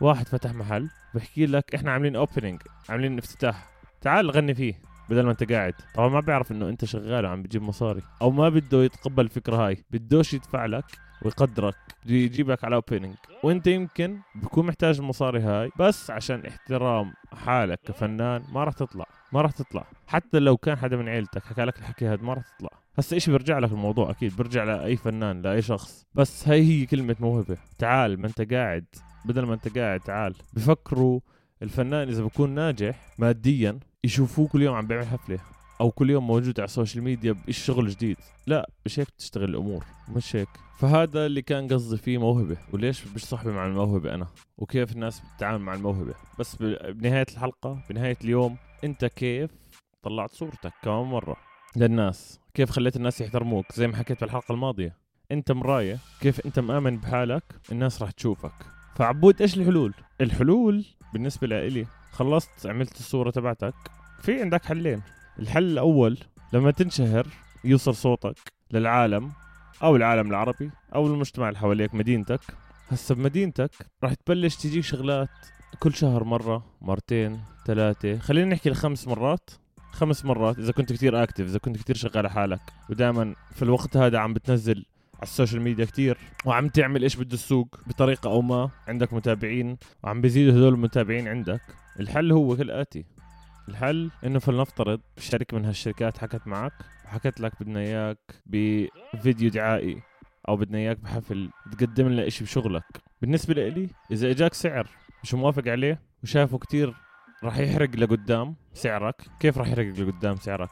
واحد 0.00 0.28
فتح 0.28 0.52
محل 0.52 0.88
بحكي 1.14 1.46
لك 1.46 1.74
إحنا 1.74 1.92
عاملين 1.92 2.16
opening 2.16 2.62
عاملين 2.88 3.18
افتتاح. 3.18 3.68
تعال 4.00 4.30
غني 4.30 4.54
فيه. 4.54 4.89
بدل 5.10 5.22
ما 5.22 5.30
انت 5.30 5.52
قاعد. 5.52 5.74
طبعا 5.94 6.08
ما 6.08 6.20
بيعرف 6.20 6.52
إنه 6.52 6.68
أنت 6.68 6.84
شغال 6.84 7.24
وعم 7.24 7.42
بتجيب 7.42 7.62
مصاري. 7.62 8.02
أو 8.22 8.30
ما 8.30 8.48
بده 8.48 8.82
يتقبل 8.82 9.24
الفكرة 9.24 9.56
هاي. 9.56 9.84
بدوش 9.90 10.34
يدفع 10.34 10.66
لك 10.66 10.84
ويقدرك. 11.22 11.74
بده 12.04 12.14
يجيبك 12.14 12.64
على 12.64 12.74
opening 12.74 13.14
وأنت 13.42 13.66
يمكن 13.66 14.18
بكون 14.34 14.66
محتاج 14.66 14.98
المصاري 14.98 15.40
هاي. 15.40 15.70
بس 15.78 16.10
عشان 16.10 16.46
احترام 16.46 17.12
حالك 17.32 17.80
كفنان 17.86 18.42
ما 18.52 18.64
راح 18.64 18.74
تطلع. 18.74 19.06
ما 19.32 19.42
راح 19.42 19.50
تطلع. 19.50 19.86
حتى 20.06 20.38
لو 20.38 20.56
كان 20.56 20.76
حدا 20.76 20.96
من 20.96 21.08
عيلتك 21.08 21.44
حكى 21.44 21.64
لك 21.64 21.78
الحكي 21.78 22.08
هذا 22.08 22.22
ما 22.22 22.34
راح 22.34 22.44
تطلع. 22.56 22.70
هسا 22.98 23.16
اشي 23.16 23.30
بيرجع 23.30 23.58
لك 23.58 23.72
الموضوع؟ 23.72 24.10
أكيد 24.10 24.36
بيرجع 24.36 24.64
لأي 24.64 24.96
فنان 24.96 25.42
لأي 25.42 25.62
شخص. 25.62 26.06
بس 26.14 26.48
هاي 26.48 26.62
هي 26.62 26.86
كلمة 26.86 27.16
موهبة. 27.20 27.56
تعال 27.78 28.20
ما 28.20 28.26
أنت 28.26 28.52
قاعد. 28.52 28.84
بدل 29.24 29.42
ما 29.42 29.54
أنت 29.54 29.78
قاعد 29.78 30.00
تعال. 30.00 30.34
بفكروا 30.52 31.20
الفنان 31.62 32.08
إذا 32.08 32.22
بكون 32.22 32.50
ناجح 32.50 33.14
ماديا 33.18 33.78
يشوفوه 34.04 34.48
كل 34.48 34.62
يوم 34.62 34.74
عم 34.74 34.86
بيعمل 34.86 35.06
حفلة 35.06 35.38
أو 35.80 35.90
كل 35.90 36.10
يوم 36.10 36.26
موجود 36.26 36.60
على 36.60 36.64
السوشيال 36.64 37.04
ميديا 37.04 37.32
بشيء 37.32 37.64
شغل 37.64 37.88
جديد. 37.88 38.16
لا 38.46 38.70
مش 38.86 39.00
هيك 39.00 39.08
بتشتغل 39.08 39.44
الأمور 39.50 39.84
مش 40.08 40.36
هيك. 40.36 40.48
فهذا 40.78 41.26
اللي 41.26 41.42
كان 41.42 41.68
قصدي 41.68 41.96
فيه 41.96 42.18
موهبة. 42.18 42.56
وليش 42.72 43.06
مش 43.06 43.24
صاحبي 43.24 43.50
مع 43.50 43.66
الموهبة 43.66 44.14
أنا؟ 44.14 44.26
وكيف 44.58 44.92
الناس 44.92 45.20
بتتعامل 45.20 45.58
مع 45.60 45.74
الموهبة؟ 45.74 46.14
بس 46.38 46.56
بنهاية 46.88 47.26
الحلقة 47.32 47.82
بنهاية 47.90 48.16
اليوم 48.24 48.56
أنت 48.84 49.04
كيف 49.04 49.50
طلعت 50.02 50.30
صورتك 50.30 50.72
كمان 50.82 51.04
مرة 51.04 51.36
للناس؟ 51.76 52.40
كيف 52.54 52.70
خليت 52.70 52.96
الناس 52.96 53.20
يحترموك؟ 53.20 53.72
زي 53.72 53.86
ما 53.88 53.96
حكيت 53.96 54.20
بالحلقة 54.20 54.52
الماضية. 54.52 54.96
أنت 55.32 55.52
مراية 55.52 55.98
كيف 56.20 56.46
أنت 56.46 56.58
مآمن 56.58 56.96
بحالك؟ 56.96 57.42
الناس 57.72 58.02
راح 58.02 58.10
تشوفك. 58.10 58.52
فعبود 58.96 59.42
إيش 59.42 59.58
الحلول؟ 59.58 59.94
الحلول 60.20 60.84
بالنسبة 61.12 61.46
لإلي 61.46 61.86
خلصت 62.12 62.66
عملت 62.66 62.96
الصورة 62.96 63.30
تبعتك. 63.30 63.74
في 64.20 64.40
عندك 64.40 64.64
حلين. 64.64 65.02
الحل 65.38 65.64
الأول 65.64 66.18
لما 66.52 66.70
تنشهر 66.70 67.26
يوصل 67.64 67.94
صوتك 67.94 68.38
للعالم 68.70 69.32
أو 69.82 69.96
العالم 69.96 70.30
العربي 70.30 70.70
أو 70.94 71.06
المجتمع 71.06 71.48
اللي 71.48 71.58
حواليك 71.58 71.94
مدينتك. 71.94 72.40
هسه 72.88 73.14
بمدينتك 73.14 73.70
راح 74.04 74.14
تبلش 74.14 74.56
تجيك 74.56 74.84
شغلات 74.84 75.28
كل 75.78 75.94
شهر 75.94 76.24
مرة 76.24 76.64
مرتين 76.80 77.40
ثلاثة. 77.66 78.18
خلينا 78.18 78.54
نحكي 78.54 78.70
لخمس 78.70 79.08
مرات. 79.08 79.50
خمس 79.92 80.24
مرات 80.24 80.58
إذا 80.58 80.72
كنت 80.72 80.92
كتير 80.92 81.22
active 81.22 81.44
إذا 81.44 81.58
كنت 81.58 81.76
كتير 81.76 81.96
شغال 81.96 82.30
حالك. 82.30 82.60
ودائما 82.90 83.34
في 83.54 83.62
الوقت 83.62 83.96
هذا 83.96 84.18
عم 84.18 84.34
بتنزل 84.34 84.84
على 85.20 85.26
السوشيال 85.26 85.62
ميديا 85.62 85.84
كتير. 85.84 86.18
وعم 86.44 86.68
تعمل 86.68 87.02
إيش 87.02 87.16
بده 87.16 87.34
السوق 87.34 87.80
بطريقة 87.86 88.30
أو 88.30 88.42
ما. 88.42 88.70
عندك 88.88 89.12
متابعين 89.12 89.76
وعم 90.02 90.20
بيزيدوا 90.20 90.52
هدول 90.52 90.74
المتابعين 90.74 91.28
عندك. 91.28 91.60
الحل 92.00 92.32
هو 92.32 92.56
كالآتي. 92.56 93.04
الحل 93.68 94.10
إنه 94.24 94.38
فلنفترض 94.38 95.00
شركة 95.18 95.56
من 95.56 95.64
هالشركات 95.64 96.18
حكت 96.18 96.46
معك 96.46 96.72
وحكت 97.04 97.40
لك 97.40 97.52
بدنا 97.62 97.80
إياك 97.80 98.18
بفيديو 98.46 99.50
دعائي 99.50 100.02
أو 100.48 100.56
بدنا 100.56 100.78
إياك 100.78 100.98
بحفل 100.98 101.50
تقدم 101.72 102.08
لنا 102.08 102.26
إشي 102.26 102.44
بشغلك. 102.44 102.84
بالنسبة 103.22 103.54
لإلي 103.54 103.88
إذا 104.10 104.30
إجاك 104.30 104.54
سعر 104.54 104.88
مش 105.22 105.34
موافق 105.34 105.68
عليه 105.68 106.02
وشافه 106.22 106.58
كتير 106.58 106.94
راح 107.44 107.58
يحرق 107.58 107.96
لقدام 107.96 108.56
سعرك. 108.72 109.22
كيف 109.40 109.58
راح 109.58 109.68
يحرق 109.68 109.86
لقدام 109.86 110.36
سعرك؟ 110.36 110.70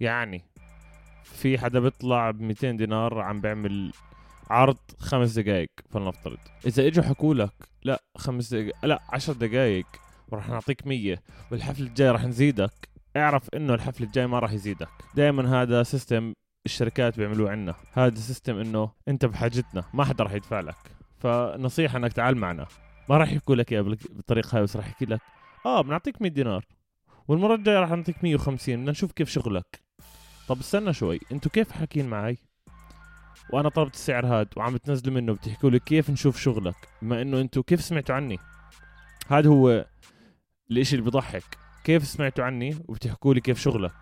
يعني 0.00 0.44
في 1.24 1.58
حدا 1.58 1.80
بيطلع 1.80 2.30
ب 2.30 2.40
200 2.40 2.70
دينار 2.70 3.20
عم 3.20 3.40
بيعمل 3.40 3.92
عرض 4.50 4.78
خمس 4.98 5.38
دقائق 5.38 5.70
فلنفترض. 5.90 6.38
إذا 6.66 6.86
إجوا 6.86 7.04
حكوا 7.04 7.34
لك 7.34 7.52
لا 7.82 8.02
خمس 8.16 8.54
دقائق 8.54 8.84
لا 8.84 9.02
عشر 9.08 9.32
دقائق 9.32 9.86
وراح 10.28 10.48
نعطيك 10.48 10.86
مية 10.86 11.22
والحفل 11.50 11.82
الجاي 11.82 12.10
راح 12.10 12.24
نزيدك 12.24 12.88
اعرف 13.16 13.48
إنه 13.54 13.74
الحفل 13.74 14.04
الجاي 14.04 14.26
ما 14.26 14.38
راح 14.38 14.52
يزيدك. 14.52 14.88
دائما 15.14 15.62
هذا 15.62 15.82
system 15.82 16.34
الشركات 16.66 17.16
بيعملوه 17.16 17.50
عنا. 17.50 17.74
هذا 17.92 18.14
system 18.14 18.58
إنه 18.58 18.90
أنت 19.08 19.24
بحاجتنا 19.24 19.84
ما 19.94 20.04
حدا 20.04 20.24
راح 20.24 20.32
يدفع 20.32 20.60
لك. 20.60 20.76
فنصيحة 21.18 21.98
إنك 21.98 22.12
تعال 22.12 22.36
معنا. 22.36 22.66
ما 23.08 23.16
راح 23.16 23.32
يحكوا 23.32 23.54
لك 23.54 23.72
إياها 23.72 23.82
بالطريقة 23.82 24.56
هاي 24.56 24.62
بس 24.62 24.76
راح 24.76 24.86
يحكي 24.86 25.04
لك 25.04 25.20
آه 25.66 25.82
بنعطيك 25.82 26.22
100 26.22 26.30
دينار 26.30 26.66
والمرة 27.28 27.54
الجاية 27.54 27.78
راح 27.78 27.90
نعطيك 27.90 28.24
150 28.24 28.76
بدنا 28.76 28.90
نشوف 28.90 29.12
كيف 29.12 29.28
شغلك. 29.28 29.81
طب 30.52 30.60
استنى 30.60 30.92
شوي 30.92 31.20
أنتوا 31.32 31.50
كيف 31.50 31.72
حاكين 31.72 32.08
معي؟ 32.08 32.38
وأنا 33.50 33.68
طلبت 33.68 33.94
السعر 33.94 34.26
هاد 34.26 34.48
وعم 34.56 34.74
بتنزلوا 34.74 35.14
منه 35.14 35.32
بتحكوا 35.32 35.70
لي 35.70 35.78
كيف 35.78 36.10
نشوف 36.10 36.40
شغلك 36.40 36.88
بما 37.02 37.22
انه 37.22 37.40
أنتوا 37.40 37.62
كيف 37.66 37.80
سمعتوا 37.80 38.14
عني؟ 38.14 38.38
هذا 39.28 39.48
هو 39.48 39.86
الاشي 40.70 40.96
اللي 40.96 41.10
بضحك 41.10 41.58
كيف 41.84 42.06
سمعتوا 42.06 42.44
عني 42.44 42.76
وبتحكوا 42.88 43.34
لي 43.34 43.40
كيف 43.40 43.58
شغلك؟ 43.58 43.92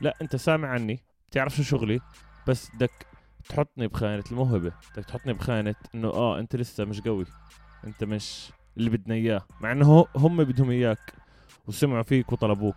لا 0.00 0.14
انت 0.22 0.36
سامع 0.36 0.68
عني 0.68 1.00
بتعرف 1.28 1.56
شو 1.56 1.62
شغلي 1.62 2.00
بس 2.46 2.70
بدك 2.74 3.06
تحطني 3.48 3.88
بخانة 3.88 4.24
الموهبة 4.30 4.72
بدك 4.92 5.04
تحطني 5.04 5.32
بخانة 5.32 5.74
انه 5.94 6.08
آه 6.08 6.38
انت 6.38 6.56
لسه 6.56 6.84
مش 6.84 7.00
قوي 7.00 7.26
انت 7.86 8.04
مش 8.04 8.50
اللي 8.76 8.90
بدنا 8.90 9.14
إياه 9.14 9.46
مع 9.60 9.72
إنه 9.72 10.06
هم 10.16 10.44
بدهم 10.44 10.70
إياك 10.70 11.12
وسمعوا 11.66 12.02
فيك 12.02 12.32
وطلبوك. 12.32 12.76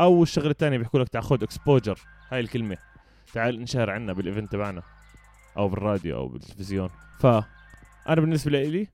أو 0.00 0.22
الشغله 0.22 0.50
الثانية 0.50 0.78
بيحكوا 0.78 1.00
لك 1.00 1.08
تعال 1.08 1.24
خذ 1.24 1.42
exposure 1.42 1.98
هاي 2.32 2.40
الكلمة. 2.40 2.76
تعال 3.32 3.58
انشهر 3.58 3.90
عنا 3.90 4.12
بال 4.12 4.23
event 4.23 4.52
تبعنا 4.52 4.82
أو 5.56 5.68
بالراديو 5.68 6.16
أو 6.16 6.28
بالتلفزيون. 6.28 6.88
ف 7.20 7.26
أنا 8.08 8.20
بالنسبة 8.20 8.62
لي 8.62 8.86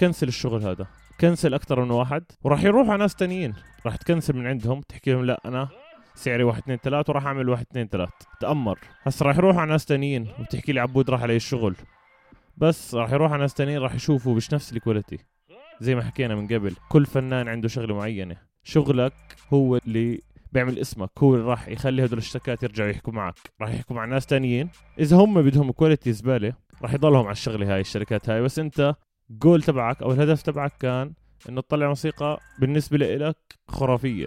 cancel 0.00 0.28
الشغل 0.28 0.62
هذا. 0.62 0.86
cancel 1.20 1.54
أكثر 1.54 1.84
من 1.84 1.90
واحد. 1.90 2.24
وراح 2.42 2.64
يروحوا 2.64 2.92
على 2.92 3.02
ناس 3.02 3.14
تانيين. 3.14 3.54
راح 3.86 3.96
تكنسل 3.96 4.36
من 4.36 4.46
عندهم 4.46 4.80
تحكي 4.80 5.12
لهم 5.12 5.24
لا 5.24 5.40
أنا 5.44 5.68
سعري 6.14 6.42
واحد 6.42 6.62
اثنين 6.62 6.76
ثلاث 6.76 7.10
وراح 7.10 7.26
أعمل 7.26 7.48
واحد 7.48 7.66
اثنين 7.70 7.88
ثلاث 7.88 8.10
تأمر. 8.40 8.78
هسه 9.02 9.26
راح 9.26 9.36
يروحوا 9.36 9.60
على 9.60 9.70
ناس 9.70 9.84
تانيين 9.84 10.28
وبتحكي 10.38 10.72
لي 10.72 10.80
عبود 10.80 11.10
راح 11.10 11.22
علي 11.22 11.36
الشغل. 11.36 11.76
بس 12.56 12.94
راح 12.94 13.12
يروح 13.12 13.32
على 13.32 13.40
ناس 13.40 13.54
تانيين 13.54 13.78
راح 13.78 13.94
يشوفوا 13.94 14.34
مش 14.34 14.54
نفس 14.54 14.72
ال 14.72 14.78
quality 14.78 15.18
زي 15.80 15.94
ما 15.94 16.02
حكينا 16.02 16.34
من 16.34 16.46
قبل 16.46 16.76
كل 16.88 17.06
فنان 17.06 17.48
عنده 17.48 17.68
شغلة 17.68 17.94
معينة. 17.94 18.36
شغلك 18.64 19.12
هو 19.52 19.76
اللي 19.76 20.20
بيعمل 20.52 20.78
اسمك 20.78 21.10
هو 21.18 21.34
اللي 21.34 21.46
راح 21.46 21.68
يخلي 21.68 22.04
هدول 22.04 22.18
الشركات 22.18 22.62
يرجعوا 22.62 22.90
يحكوا 22.90 23.12
معك. 23.12 23.34
راح 23.60 23.70
يحكوا 23.70 23.96
مع 23.96 24.04
ناس 24.04 24.26
تانيين. 24.26 24.68
إذا 24.98 25.16
هم 25.16 25.42
بدهم 25.42 25.70
quality 25.70 26.12
زبالة 26.12 26.52
راح 26.82 26.94
يضلهم 26.94 27.24
على 27.24 27.32
الشغلة 27.32 27.74
هاي 27.74 27.80
الشركات 27.80 28.30
هاي. 28.30 28.42
بس 28.42 28.58
أنت 28.58 28.94
جول 29.30 29.62
تبعك 29.62 30.02
أو 30.02 30.12
الهدف 30.12 30.42
تبعك 30.42 30.72
كان 30.80 31.12
إنه 31.48 31.60
تطلع 31.60 31.88
موسيقى 31.88 32.40
بالنسبة 32.58 32.98
لإلك 32.98 33.36
خرافية. 33.68 34.26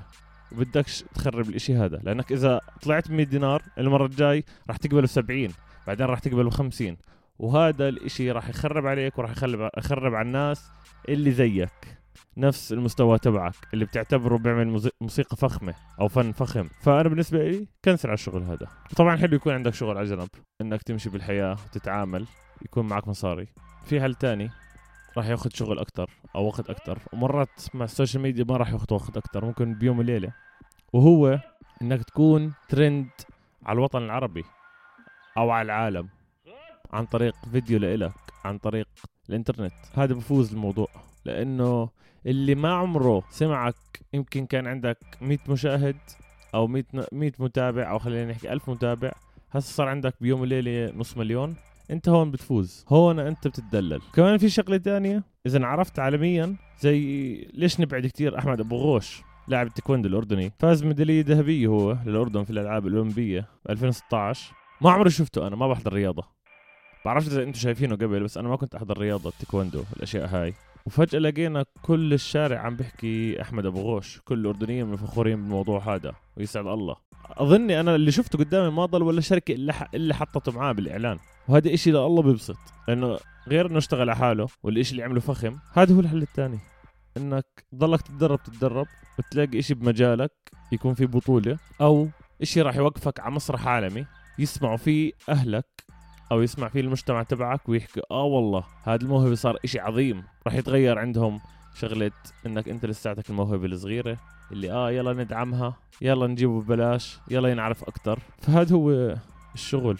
وبدكش 0.51 1.03
تخرب 1.15 1.49
الإشي 1.49 1.75
هذا. 1.75 1.97
لأنك 2.03 2.31
إذا 2.31 2.61
طلعت 2.81 3.07
ب 3.07 3.11
100 3.11 3.25
دينار 3.25 3.61
المرة 3.77 4.05
الجاي 4.05 4.43
راح 4.67 4.77
تقبل 4.77 5.09
70 5.09 5.49
بعدين 5.87 6.05
راح 6.05 6.19
تقبل 6.19 6.51
50 6.51 6.97
وهذا 7.39 7.89
الإشي 7.89 8.31
راح 8.31 8.49
يخرب 8.49 8.85
عليك 8.85 9.17
وراح 9.17 9.31
يخرب 9.31 9.69
يخرب 9.77 10.15
على 10.15 10.27
الناس 10.27 10.71
اللي 11.09 11.31
زيك. 11.31 12.04
نفس 12.37 12.73
المستوى 12.73 13.19
تبعك 13.19 13.55
اللي 13.73 13.85
بتعتبره 13.85 14.37
بيعمل 14.37 14.91
موسيقى 15.01 15.37
فخمة 15.37 15.73
أو 15.99 16.07
فن 16.07 16.31
فخم. 16.31 16.67
فأنا 16.81 17.09
بالنسبة 17.09 17.43
لي 17.49 17.67
cancel 17.85 18.09
على 18.09 18.13
الشغل 18.13 18.43
هذا. 18.43 18.67
طبعا 18.95 19.17
حلو 19.17 19.35
يكون 19.35 19.53
عندك 19.53 19.73
شغل 19.73 19.97
على 19.97 20.07
جنب 20.07 20.29
إنك 20.61 20.83
تمشي 20.83 21.09
بالحياة 21.09 21.57
وتتعامل 21.65 22.25
يكون 22.61 22.87
معك 22.87 23.07
مصاري. 23.07 23.47
في 23.85 24.01
حل 24.01 24.15
تاني 24.15 24.49
راح 25.17 25.25
ياخذ 25.25 25.49
شغل 25.53 25.79
أكتر 25.79 26.09
أو 26.35 26.45
وقت 26.45 26.69
أكتر. 26.69 26.99
ومرات 27.13 27.49
مع 27.73 27.85
السوشيال 27.85 28.23
ميديا 28.23 28.45
ما 28.49 28.57
راح 28.57 28.71
ياخذ 28.71 28.93
وقت 28.93 29.17
أكتر 29.17 29.45
ممكن 29.45 29.73
بيوم 29.73 29.99
وليلة. 29.99 30.33
وهو 30.93 31.39
إنك 31.81 32.03
تكون 32.03 32.53
ترند 32.69 33.09
على 33.65 33.75
الوطن 33.75 34.03
العربي 34.03 34.43
أو 35.37 35.51
على 35.51 35.65
العالم 35.65 36.09
عن 36.93 37.05
طريق 37.05 37.35
فيديو 37.51 37.79
لإلك 37.79 38.13
عن 38.45 38.57
طريق 38.57 38.87
الإنترنت. 39.29 39.73
هذا 39.93 40.13
بفوز 40.13 40.53
الموضوع. 40.53 40.87
لأنه 41.25 41.89
اللي 42.25 42.55
ما 42.55 42.73
عمره 42.73 43.23
سمعك 43.29 43.75
يمكن 44.13 44.45
كان 44.45 44.67
عندك 44.67 44.97
100 45.21 45.37
مشاهد 45.49 45.97
أو 46.55 46.67
100 46.67 46.83
100 47.11 47.31
متابع 47.39 47.91
أو 47.91 47.99
خلينا 47.99 48.31
نحكي 48.31 48.53
1000 48.53 48.69
متابع 48.69 49.11
هسه 49.51 49.73
صار 49.73 49.87
عندك 49.87 50.13
بيوم 50.21 50.41
وليلة 50.41 50.91
نص 50.95 51.17
مليون. 51.17 51.55
أنت 51.91 52.09
هون 52.09 52.31
بتفوز. 52.31 52.85
هون 52.89 53.19
أنت 53.19 53.47
بتتدلل. 53.47 54.01
كمان 54.13 54.37
في 54.37 54.49
شغلة 54.49 54.77
تانية. 54.77 55.23
إذا 55.45 55.65
عرفت 55.65 55.99
عالميا 55.99 56.55
زي 56.79 57.35
ليش 57.53 57.79
نبعد 57.79 58.07
كتير 58.07 58.39
أحمد 58.39 58.59
أبو 58.59 58.77
غوش 58.77 59.21
لاعب 59.47 59.67
التايكوندو 59.67 60.09
الأردني. 60.09 60.51
فاز 60.59 60.83
ميداليه 60.83 61.23
ذهبية 61.27 61.67
هو 61.67 61.97
للأردن 62.05 62.43
في 62.43 62.49
الألعاب 62.49 62.87
الأولمبية 62.87 63.47
ب 63.65 63.71
2016 63.71 64.53
ما 64.81 64.91
عمري 64.91 65.09
شفته 65.09 65.47
أنا 65.47 65.55
ما 65.55 65.67
بحضر 65.67 65.93
رياضة. 65.93 66.23
بعرفش 67.05 67.27
إذا 67.27 67.43
أنتم 67.43 67.59
شايفينه 67.59 67.95
قبل 67.95 68.23
بس 68.23 68.37
أنا 68.37 68.49
ما 68.49 68.55
كنت 68.55 68.75
أحضر 68.75 68.97
رياضة 68.97 69.29
التايكوندو 69.29 69.83
الأشياء 69.97 70.27
هاي. 70.27 70.53
وفجأة 70.85 71.19
لقينا 71.19 71.65
كل 71.81 72.13
الشارع 72.13 72.59
عم 72.59 72.75
بيحكي 72.75 73.41
أحمد 73.41 73.65
أبو 73.65 73.81
غوش. 73.81 74.19
كل 74.25 74.39
الأردنيين 74.39 74.95
فخورين 74.95 75.35
بالموضوع 75.35 75.95
هذا 75.95 76.15
ويسعد 76.37 76.67
الله. 76.67 76.95
أظني 77.29 77.79
أنا 77.79 77.95
اللي 77.95 78.11
شفته 78.11 78.39
قدامي 78.39 78.71
ما 78.71 78.85
ضل 78.85 79.03
ولا 79.03 79.21
شركة 79.21 79.51
إلا 79.51 79.89
اللي 79.93 80.13
حطته 80.13 80.51
معاه 80.51 80.71
بالإعلان. 80.71 81.17
وهذا 81.47 81.73
إشي 81.73 81.91
لله 81.91 82.21
بيبسط 82.21 82.57
لأنه 82.87 83.17
غير 83.47 83.67
إنه 83.67 83.77
اشتغل 83.77 84.01
على 84.01 84.15
حاله 84.15 84.47
والإشي 84.63 84.91
اللي 84.91 85.03
عمله 85.03 85.19
فخم 85.19 85.57
هذا 85.73 85.95
هو 85.95 85.99
الحل 85.99 86.21
الثاني. 86.21 86.59
إنك 87.17 87.45
تضلك 87.71 88.01
تتدرب 88.01 88.43
تتدرب 88.43 88.87
وتلاقي 89.19 89.59
إشي 89.59 89.73
بمجالك 89.73 90.31
يكون 90.71 90.93
في 90.93 91.05
بطولة 91.05 91.57
أو 91.81 92.07
إشي 92.41 92.61
راح 92.61 92.75
يوقفك 92.75 93.19
على 93.19 93.35
مسرح 93.35 93.67
عالمي 93.67 94.05
يسمعوا 94.39 94.77
فيه 94.77 95.11
أهلك 95.29 95.65
أو 96.31 96.41
يسمع 96.41 96.67
فيه 96.67 96.79
المجتمع 96.79 97.23
تبعك 97.23 97.69
ويحكي 97.69 98.01
آه 98.11 98.23
والله 98.23 98.63
هذا 98.83 99.03
الموهبة 99.03 99.35
صار 99.35 99.57
إشي 99.63 99.79
عظيم. 99.79 100.23
راح 100.47 100.53
يتغير 100.53 100.99
عندهم 100.99 101.39
شغلة 101.75 102.11
إنك 102.45 102.69
أنت 102.69 102.85
لساتك 102.85 103.29
الموهبة 103.29 103.65
الصغيرة 103.65 104.17
اللي 104.51 104.71
آه 104.71 104.91
يلا 104.91 105.13
ندعمها 105.13 105.73
يلا 106.01 106.27
نجيبه 106.27 106.61
ببلاش 106.61 107.19
يلا 107.31 107.49
ينعرف 107.49 107.83
أكثر 107.83 108.19
فهذا 108.37 108.75
هو 108.75 109.15
الشغل 109.53 109.99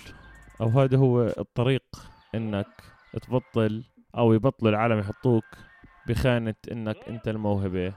أو 0.62 0.68
هذا 0.68 0.98
هو 0.98 1.22
الطريق 1.38 1.84
إنك 2.36 2.68
تبطل 3.28 3.84
أو 4.18 4.34
يبطلوا 4.34 4.72
العالم 4.72 5.00
يحطوك 5.00 5.44
بخانة 6.08 6.56
إنك 6.72 6.98
أنت 7.08 7.28
الموهبة 7.28 7.94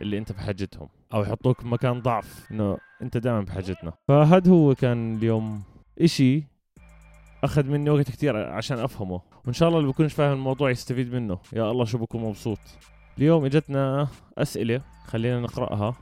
اللي 0.00 0.18
أنت 0.18 0.32
بحاجتهم 0.32 0.88
أو 1.14 1.22
يحطوك 1.22 1.64
بمكان 1.64 2.00
ضعف 2.02 2.48
إنه 2.50 2.78
أنت 3.02 3.16
دائما 3.16 3.40
بحاجتنا. 3.40 3.92
فهذا 4.08 4.50
هو 4.50 4.74
كان 4.74 5.16
اليوم 5.16 5.62
إشي 6.00 6.44
أخذ 7.44 7.66
مني 7.66 7.90
وقت 7.90 8.10
كتير 8.10 8.36
عشان 8.36 8.78
أفهمه. 8.78 9.20
وإن 9.44 9.52
شاء 9.52 9.68
الله 9.68 9.80
اللي 9.80 9.92
بكونش 9.92 10.12
فاهم 10.12 10.32
الموضوع 10.32 10.70
يستفيد 10.70 11.14
منه. 11.14 11.38
يا 11.52 11.70
الله 11.70 11.84
شو 11.84 11.98
بكون 11.98 12.22
مبسوط. 12.22 12.58
اليوم 13.18 13.44
إجتنا 13.44 14.08
أسئلة 14.38 14.82
خلينا 15.06 15.40
نقرأها. 15.40 15.94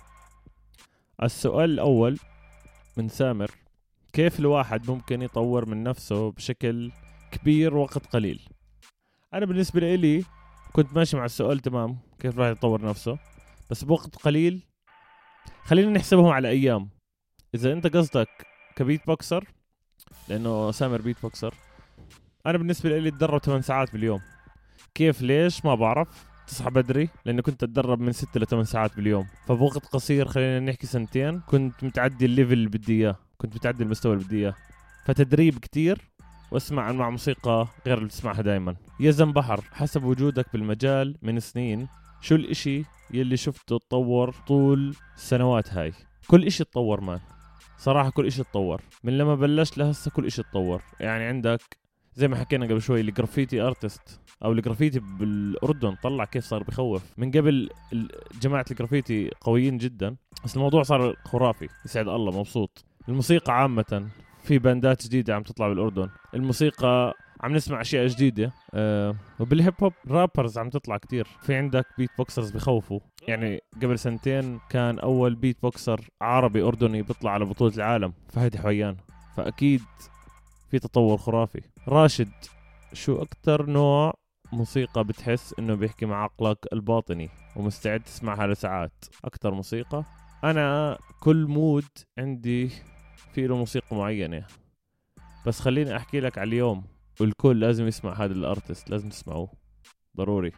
السؤال 1.23 1.71
الأول 1.71 2.19
من 2.97 3.09
سامر. 3.09 3.51
كيف 4.13 4.41
الواحد 4.41 4.91
ممكن 4.91 5.23
يطور 5.23 5.67
من 5.67 5.83
نفسه 5.83 6.31
بشكل 6.31 6.93
كبير 7.33 7.77
وقت 7.77 8.07
قليل؟ 8.07 8.41
أنا 9.35 9.47
بالنسبة 9.47 9.95
لي 9.95 10.25
كنت 10.73 10.97
ماشي 10.97 11.17
مع 11.17 11.25
السؤال 11.25 11.59
تمام 11.59 11.99
كيف 12.19 12.39
راح 12.39 12.49
يطور 12.49 12.85
نفسه؟ 12.85 13.19
بس 13.71 13.85
بوقت 13.85 14.17
قليل 14.17 14.63
خلينا 15.65 15.91
نحسبهم 15.91 16.27
على 16.27 16.49
أيام. 16.49 16.89
إذا 17.55 17.73
أنت 17.73 17.87
قصدك 17.87 18.29
ك 18.77 19.07
beatboxer 19.07 19.45
لأنه 20.29 20.71
سامر 20.71 21.01
beatboxer. 21.03 21.55
أنا 22.47 22.59
بالنسبة 22.59 22.99
لي 22.99 23.09
اتدرب 23.09 23.41
8 23.41 23.63
ساعات 23.63 23.93
باليوم. 23.93 24.21
كيف؟ 24.95 25.23
ليش؟ 25.23 25.65
ما 25.65 25.75
بعرف. 25.75 26.33
تصحى 26.47 26.71
بدري 26.71 27.09
لأنه 27.25 27.43
كنت 27.43 27.63
أتدرب 27.63 28.01
من 28.01 28.13
6 28.13 28.41
ل 28.41 28.47
8 28.47 28.65
ساعات 28.65 28.97
باليوم. 28.97 29.27
فبوقت 29.47 29.87
قصير 29.87 30.29
خلينا 30.29 30.61
نحكي 30.61 30.87
سنتين 30.87 31.41
كنت 31.41 31.85
متعدي 31.85 32.25
ال 32.25 32.30
level 32.30 32.53
اللي 32.53 32.69
بدي 32.69 32.93
إياه. 32.93 33.17
كنت 33.39 33.57
متعدي 33.57 33.83
المستوى 33.83 34.13
اللي 34.13 34.25
بدي 34.25 34.39
إياه. 34.39 34.55
فتدريب 35.05 35.59
كتير 35.59 35.99
وأسمع 36.51 36.93
مع 36.93 37.11
موسيقى 37.11 37.67
غير 37.87 37.97
اللي 37.97 38.09
بتسمعها 38.09 38.43
دائما 38.43 38.77
يزن 39.01 39.33
بحر 39.33 39.61
حسب 39.73 40.05
وجودك 40.05 40.47
بالمجال 40.53 41.17
من 41.23 41.41
سنين 41.41 41.89
شو 42.21 42.35
الإشي 42.35 42.85
يلي 43.11 43.37
شفته 43.37 43.79
تطور 43.79 44.35
طول 44.47 44.97
السنوات 45.17 45.75
هاي؟ 45.75 45.93
كل 46.27 46.45
إشي 46.45 46.65
تطور 46.65 47.01
man. 47.01 47.21
صراحة 47.83 48.11
كل 48.11 48.27
إشي 48.27 48.43
تطور. 48.43 48.81
من 49.05 49.19
لما 49.19 49.35
بلشت 49.35 49.79
لهسه 49.79 50.11
كل 50.11 50.27
إشي 50.27 50.43
تطور. 50.43 50.83
يعني 51.01 51.25
عندك 51.25 51.61
زي 52.15 52.29
ما 52.29 52.37
حكينا 52.37 52.67
قبل 52.67 52.83
شوي 52.83 53.01
ال 53.01 53.08
graffiti 53.08 53.61
artist 53.61 54.21
أو 54.45 54.53
الجرافيتي 54.53 55.01
بالأردن 55.01 55.95
طلع 56.03 56.25
كيف 56.25 56.45
صار 56.45 56.63
بخوف. 56.63 57.03
من 57.17 57.31
قبل 57.31 57.71
جماعة 58.43 58.65
الجرافيتي 58.71 59.31
قويين 59.41 59.79
جدا 59.79 60.17
بس 60.45 60.57
الموضوع 60.57 60.83
صار 60.83 61.17
خرافي. 61.25 61.69
يسعد 61.85 62.09
الله 62.09 62.39
مبسوط. 62.39 62.85
الموسيقى 63.09 63.53
عامة 63.53 64.09
في 64.45 64.59
band 64.59 64.96
ات 64.96 65.05
جديدة 65.05 65.35
عم 65.35 65.43
تطلع 65.43 65.69
بالأردن. 65.69 66.09
الموسيقى 66.35 67.15
عم 67.43 67.53
نسمع 67.53 67.81
أشياء 67.81 68.07
جديدة. 68.07 68.53
أه 68.75 69.17
وبال 69.41 69.58
hip 69.58 69.75
hop 69.83 69.93
rappers 70.09 70.59
عم 70.59 70.71
تطلع 70.71 70.97
كتير. 70.97 71.29
في 71.43 71.55
عندك 71.55 71.87
beatboxers 71.99 72.51
بخوفوا. 72.51 73.01
يعني 73.29 73.61
قبل 73.83 73.99
سنتين 73.99 74.61
كان 74.71 74.99
أول 74.99 75.35
beatboxer 75.35 76.09
عربي 76.21 76.63
أردني 76.63 77.03
بيطلع 77.03 77.31
على 77.31 77.45
بطولة 77.45 77.75
العالم. 77.75 78.13
فهدي 78.29 78.59
حويان 78.59 78.97
فأكيد 79.37 79.83
في 80.71 80.79
تطور 80.79 81.19
خرافي. 81.19 81.61
راشد 81.89 82.33
شو 82.93 83.23
أكثر 83.23 83.67
نوع 83.67 84.15
موسيقى 84.53 85.05
بتحس 85.05 85.55
إنه 85.59 85.75
بيحكي 85.75 86.07
مع 86.07 86.25
عقلك 86.25 86.59
الباطني 86.73 87.31
ومستعد 87.57 88.01
تسمعها 88.01 88.47
لساعات 88.47 89.05
أكثر 89.25 89.55
موسيقى. 89.55 90.05
أنا 90.45 90.99
كل 91.21 91.47
mood 91.47 91.89
عندي 92.19 92.71
في 93.35 93.47
له 93.47 93.57
موسيقى 93.57 93.97
معينة. 93.97 94.47
بس 95.47 95.61
خليني 95.61 95.97
أحكي 95.97 96.21
لك 96.21 96.39
على 96.39 96.49
اليوم. 96.49 96.85
والكل 97.21 97.61
لازم 97.61 97.87
يسمع 97.87 98.13
هذا 98.13 98.33
ال 98.33 98.41
artist 98.41 98.91
لازم 98.91 99.09
تسمعوه. 99.09 99.53
ضروري. 100.17 100.53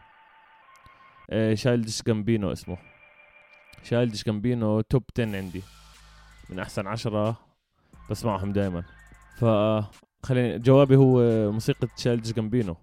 إيه 1.33 1.55
Childish 1.55 2.03
Gambino 2.03 2.53
اسمه. 2.53 2.79
Childish 3.83 4.25
Gambino 4.25 4.81
top 4.81 5.03
10 5.19 5.37
عندي. 5.37 5.63
من 6.51 6.59
أحسن 6.59 6.87
عشرة 6.87 7.37
بسمعهم 8.11 8.53
دائما 8.53 8.85
ف 9.37 9.45
خليني 10.27 10.59
جوابي 10.59 10.97
هو 10.97 11.21
موسيقى 11.53 11.89
Childish 11.97 12.33
Gambino 12.33 12.77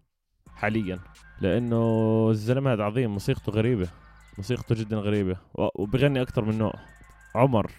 حاليا. 0.56 1.00
لأنه 1.42 2.28
الزلمة 2.30 2.74
هذا 2.74 2.84
عظيم 2.84 3.12
موسيقته 3.12 3.52
غريبة. 3.52 3.90
موسيقته 4.38 4.76
جدا 4.76 4.98
غريبة. 4.98 5.38
وبغني 5.56 6.22
أكثر 6.22 6.46
من 6.46 6.58
نوع. 6.58 6.74
عمر. 7.36 7.72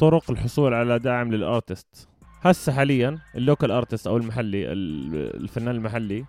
طرق 0.00 0.30
الحصول 0.30 0.74
على 0.74 0.98
داعم 0.98 1.32
لل 1.32 1.49
artist. 1.49 2.08
هسه 2.44 2.72
حاليا 2.72 3.18
ال 3.34 3.40
local 3.40 3.70
artist 3.70 4.06
أو 4.06 4.16
المحلي 4.16 4.72
الفنان 4.72 5.74
المحلي 5.74 6.24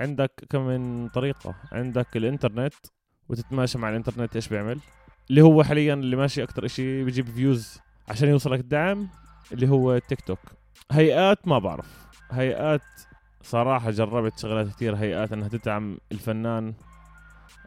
عندك 0.00 0.30
كم 0.50 0.60
من 0.66 1.08
طريقة؟ 1.08 1.54
عندك 1.72 2.16
الإنترنت 2.16 2.74
وتتماشى 3.28 3.78
مع 3.78 3.88
الإنترنت 3.88 4.36
إيش 4.36 4.48
بيعمل؟ 4.48 4.78
اللي 5.30 5.42
هو 5.42 5.62
حاليا 5.62 5.94
اللي 5.94 6.16
ماشي 6.16 6.42
أكتر 6.42 6.64
إشي 6.64 7.04
بيجيب 7.04 7.26
views 7.26 7.80
عشان 8.08 8.28
يوصلك 8.28 8.60
الدعم 8.60 9.08
اللي 9.52 9.68
هو 9.68 9.98
تيك 9.98 10.20
توك 10.20 10.38
هيئات 10.90 11.48
ما 11.48 11.58
بعرف. 11.58 12.06
هيئات 12.30 12.82
صراحة 13.42 13.90
جربت 13.90 14.38
شغلات 14.38 14.68
كثير 14.68 14.94
هيئات 14.96 15.32
إنها 15.32 15.48
تدعم 15.48 15.98
الفنان. 16.12 16.74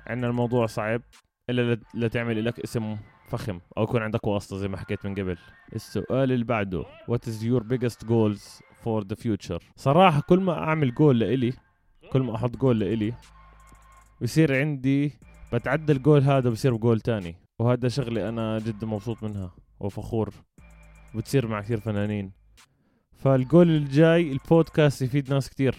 عندنا 0.08 0.28
الموضوع 0.28 0.66
صعب 0.66 1.02
إلا 1.50 1.80
لتعمل 1.94 2.46
لك 2.46 2.60
اسم 2.60 2.98
فخم 3.32 3.60
أو 3.78 3.84
يكون 3.84 4.02
عندك 4.02 4.28
واسطة 4.28 4.58
زي 4.58 4.68
ما 4.68 4.78
حكيت 4.78 5.06
من 5.06 5.16
قبل. 5.16 5.38
السؤال 5.76 6.32
اللي 6.32 6.46
بعده 6.46 6.84
what 6.84 7.28
is 7.28 7.44
your 7.44 7.64
biggest 7.64 8.08
goals 8.08 8.62
for 8.84 9.04
the 9.04 9.16
future 9.24 9.60
صراحة 9.76 10.22
كل 10.22 10.40
ما 10.40 10.54
أعمل 10.54 10.94
جول 10.94 11.20
لإلي 11.20 11.54
كل 12.12 12.22
ما 12.22 12.36
أحط 12.36 12.58
جول 12.58 12.80
لإلي 12.80 13.14
بصير 14.22 14.60
عندي 14.60 15.14
بتعدى 15.54 15.92
الجول 15.92 16.22
هذا 16.22 16.50
بصير 16.50 16.76
بجول 16.76 17.02
تاني. 17.02 17.36
وهذا 17.60 17.88
شغلة 17.88 18.30
أنا 18.30 18.60
جدا 18.60 18.88
مبسوط 18.88 19.24
منها 19.24 19.52
وفخور. 19.80 20.34
بتصير 21.16 21.48
مع 21.48 21.62
كثير 21.62 21.80
فنانين. 21.80 22.32
فالجول 23.18 23.70
الجاي 23.70 24.32
البودكاست 24.32 25.02
يفيد 25.02 25.34
ناس 25.34 25.50
كثير. 25.50 25.76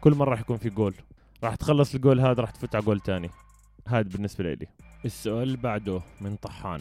كل 0.00 0.14
مرة 0.14 0.30
راح 0.30 0.40
يكون 0.40 0.56
في 0.56 0.70
جول 0.70 0.94
راح 1.44 1.54
تخلص 1.54 1.94
الجول 1.94 2.20
هذا 2.20 2.40
راح 2.40 2.50
تفوت 2.50 2.74
على 2.74 2.84
جول 2.84 3.00
تاني. 3.00 3.30
هذا 3.88 4.08
بالنسبة 4.08 4.44
لي 4.44 4.66
السؤال 5.04 5.42
اللي 5.42 5.56
بعده 5.56 6.00
من 6.20 6.36
طحان. 6.36 6.80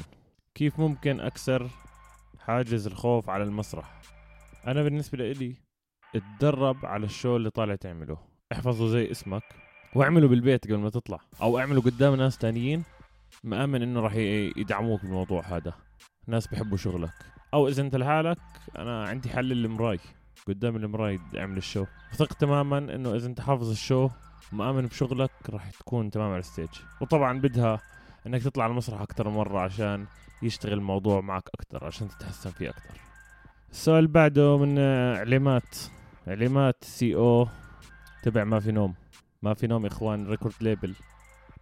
كيف 0.55 0.79
ممكن 0.79 1.19
أكسر 1.19 1.69
حاجز 2.39 2.87
الخوف 2.87 3.29
على 3.29 3.43
المسرح؟ 3.43 4.01
أنا 4.67 4.83
بالنسبة 4.83 5.17
لي 5.17 5.55
اتدرب 6.15 6.85
على 6.85 7.05
ال 7.05 7.11
show 7.11 7.35
اللي 7.35 7.49
طالع 7.49 7.75
تعمله. 7.75 8.17
احفظه 8.51 8.87
زي 8.87 9.11
اسمك 9.11 9.43
واعمله 9.95 10.27
بالبيت 10.27 10.65
قبل 10.65 10.77
ما 10.77 10.89
تطلع. 10.89 11.19
أو 11.41 11.59
اعمله 11.59 11.81
قدام 11.81 12.15
ناس 12.15 12.37
تانيين 12.37 12.83
مآمن 13.43 13.81
إنه 13.81 13.99
راح 13.99 14.15
يدعموك 14.57 15.01
بالموضوع 15.01 15.41
هذا. 15.45 15.73
ناس 16.27 16.47
بحبوا 16.47 16.77
شغلك. 16.77 17.13
أو 17.53 17.67
إذا 17.67 17.81
أنت 17.81 17.95
لحالك 17.95 18.37
أنا 18.77 19.03
عندي 19.03 19.29
حل 19.29 19.51
المراي 19.51 19.99
قدام 20.47 20.75
المراي 20.75 21.19
اعمل 21.37 21.57
ال 21.57 21.62
show. 21.62 21.85
ثق 22.13 22.33
تماما 22.33 22.77
إنه 22.77 23.15
إذا 23.15 23.27
أنت 23.27 23.41
حافظ 23.41 23.69
ال 23.69 23.77
show 23.77 24.09
مآمن 24.51 24.85
بشغلك 24.85 25.31
راح 25.49 25.69
تكون 25.69 26.11
تمام 26.11 26.29
على 26.29 26.39
ال 26.39 26.44
stage 26.44 26.69
وطبعا 27.01 27.39
بدها 27.39 27.79
إنك 28.29 28.43
تطلع 28.43 28.63
على 28.63 28.71
المسرح 28.71 29.01
أكثر 29.01 29.29
مرة 29.29 29.59
عشان 29.59 30.05
يشتغل 30.41 30.73
الموضوع 30.73 31.21
معك 31.21 31.49
أكثر 31.59 31.85
عشان 31.85 32.07
تتحسن 32.07 32.49
فيه 32.49 32.69
أكثر 32.69 32.99
السؤال 33.71 34.07
بعده 34.07 34.57
من 34.57 34.79
علامات 35.19 35.75
علامات 36.27 36.83
CEO 36.83 37.47
تبع 38.23 38.43
ما 38.43 38.59
في 38.59 38.71
نوم. 38.71 38.95
ما 39.41 39.53
في 39.53 39.67
نوم 39.67 39.83
يا 39.83 39.87
إخوان 39.87 40.27
record 40.27 40.53
label 40.61 40.95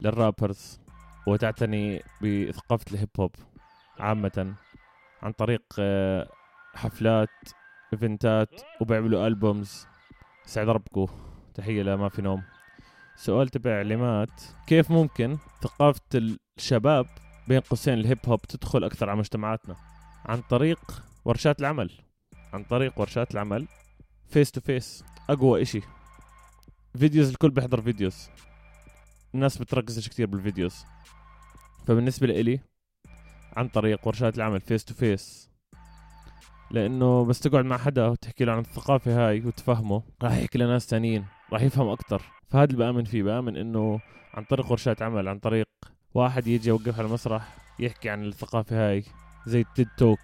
لل 0.01 0.19
rappers 0.19 0.79
وتعتني 1.27 2.03
بثقافة 2.21 2.85
ال 2.91 2.96
hip 2.96 3.09
hop 3.19 3.31
عامة 3.99 4.53
عن 5.23 5.31
طريق 5.31 5.63
آه، 5.79 6.27
حفلات 6.75 7.29
إيفنتات 7.93 8.61
وبيعملوا 8.81 9.27
albums. 9.27 9.87
سعد 10.45 10.69
ربكو 10.69 11.09
تحية 11.53 11.83
لما 11.83 12.09
في 12.09 12.21
نوم. 12.21 12.43
سؤال 13.17 13.49
تبع 13.49 13.79
علامات 13.79 14.41
كيف 14.67 14.91
ممكن 14.91 15.37
ثقافة 15.61 16.01
الشباب 16.57 17.05
بين 17.47 17.59
قوسين 17.59 17.93
ال 17.93 18.00
hip 18.00 18.19
hop 18.27 18.41
تدخل 18.41 18.83
أكثر 18.83 19.09
على 19.09 19.19
مجتمعاتنا؟ 19.19 19.75
عن 20.25 20.41
طريق 20.41 21.03
ورشات 21.25 21.59
العمل. 21.59 21.91
عن 22.53 22.63
طريق 22.63 22.99
ورشات 22.99 23.31
العمل. 23.31 23.67
face 24.29 24.51
to 24.51 24.61
face 24.61 25.03
أقوى 25.29 25.61
إشي. 25.61 25.81
videos 26.97 27.29
الكل 27.29 27.49
بيحضر 27.49 27.81
videos. 27.81 28.29
الناس 29.35 29.57
بتركزش 29.57 30.09
كثير 30.09 30.27
بال 30.27 30.40
videos. 30.40 30.85
فبالنسبة 31.87 32.27
لإلي 32.27 32.59
عن 33.57 33.67
طريق 33.67 34.07
ورشات 34.07 34.37
العمل 34.37 34.61
face 34.61 34.85
to 34.85 34.93
face 34.93 35.49
لأنه 36.71 37.25
بس 37.25 37.39
تقعد 37.39 37.65
مع 37.65 37.77
حدا 37.77 38.07
وتحكي 38.07 38.45
له 38.45 38.51
عن 38.51 38.59
الثقافة 38.59 39.27
هاي 39.27 39.41
وتفهمه 39.41 40.03
راح 40.23 40.37
يحكي 40.37 40.57
لناس 40.57 40.87
تانيين 40.87 41.25
راح 41.53 41.61
يفهم 41.61 41.87
أكثر 41.87 42.21
فهذا 42.49 42.63
اللي 42.63 42.77
بآمن 42.77 43.03
فيه 43.03 43.23
بآمن 43.23 43.57
إنه 43.57 43.99
عن 44.33 44.43
طريق 44.43 44.71
ورشات 44.71 45.01
عمل 45.01 45.27
عن 45.27 45.39
طريق 45.39 45.67
واحد 46.13 46.47
يجي 46.47 46.69
يوقف 46.69 46.99
على 46.99 47.07
المسرح 47.07 47.57
يحكي 47.79 48.09
عن 48.09 48.25
الثقافة 48.25 48.89
هاي 48.89 49.03
زي 49.45 49.61
ال 49.61 49.68
TED 49.68 49.87
Talk. 49.97 50.19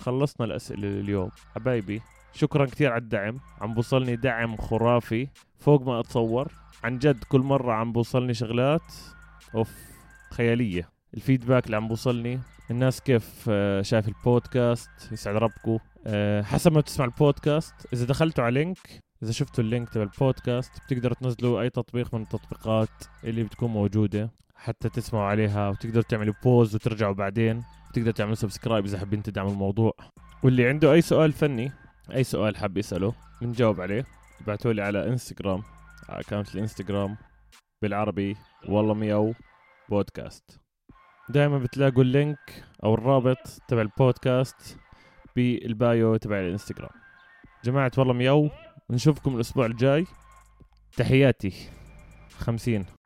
خلصنا 0.00 0.46
الأسئلة 0.46 1.00
اليوم 1.00 1.30
حبايبي 1.54 2.02
شكرا 2.32 2.66
كثير 2.66 2.92
على 2.92 3.02
الدعم. 3.02 3.40
عم 3.60 3.74
بوصلني 3.74 4.16
دعم 4.16 4.56
خرافي. 4.56 5.28
فوق 5.58 5.82
ما 5.82 6.00
أتصور. 6.00 6.52
عن 6.84 6.98
جد 6.98 7.24
كل 7.24 7.40
مرة 7.40 7.72
عم 7.72 7.92
بوصلني 7.92 8.34
شغلات 8.34 8.94
أوف 9.54 9.74
خيالية. 10.30 10.88
ال 11.14 11.20
feedback 11.20 11.66
اللي 11.66 11.76
عم 11.76 11.88
بوصلني 11.88 12.40
الناس 12.70 13.00
كيف 13.00 13.44
آه، 13.48 13.82
شايف 13.82 14.08
البودكاست؟ 14.08 14.90
يسعد 15.12 15.36
ربكم. 15.36 15.78
آه، 16.06 16.42
حسب 16.42 16.72
ما 16.72 16.80
تسمع 16.80 17.04
البودكاست 17.04 17.74
إذا 17.92 18.06
دخلتوا 18.06 18.44
على 18.44 18.64
link 18.64 19.09
إذا 19.22 19.32
شفتوا 19.32 19.64
ال 19.64 19.69
link 19.69 19.88
تبع 19.88 20.02
البودكاست 20.02 20.72
بتقدروا 20.84 21.14
تنزلوا 21.14 21.60
أي 21.60 21.70
تطبيق 21.70 22.14
من 22.14 22.22
التطبيقات 22.22 22.88
اللي 23.24 23.42
بتكون 23.42 23.70
موجودة. 23.70 24.30
حتى 24.56 24.88
تسمعوا 24.88 25.24
عليها 25.24 25.68
وتقدروا 25.68 26.02
تعملوا 26.02 26.34
pause 26.44 26.74
وترجعوا 26.74 27.14
بعدين. 27.14 27.64
تقدروا 27.94 28.12
تعملوا 28.12 28.34
subscribe 28.34 28.84
إذا 28.84 28.98
حابين 28.98 29.22
تدعموا 29.22 29.50
الموضوع. 29.50 29.92
واللي 30.42 30.68
عنده 30.68 30.92
أي 30.92 31.00
سؤال 31.00 31.32
فني 31.32 31.72
أي 32.14 32.24
سؤال 32.24 32.56
حاب 32.56 32.76
يسأله 32.76 33.14
بنجاوب 33.40 33.80
عليه. 33.80 34.04
ابعتوا 34.40 34.72
لي 34.72 34.82
على 34.82 35.08
انستغرام 35.08 35.62
على 36.08 36.20
account 36.20 36.54
الإنستغرام 36.54 37.16
بالعربي. 37.82 38.36
والله 38.68 38.94
مياو 38.94 39.34
بودكاست 39.88 40.60
دائما 41.28 41.58
بتلاقوا 41.58 42.02
ال 42.02 42.14
link 42.14 42.64
أو 42.84 42.94
الرابط 42.94 43.62
تبع 43.68 43.80
البودكاست 43.80 44.78
بال 45.36 45.68
bio 45.68 46.16
تبع 46.16 46.40
الإنستغرام. 46.40 46.90
جماعة 47.64 47.92
والله 47.98 48.14
مياو. 48.14 48.50
نشوفكم 48.90 49.34
الأسبوع 49.34 49.66
الجاي. 49.66 50.06
تحياتي. 50.96 51.52
خمسين. 52.38 52.99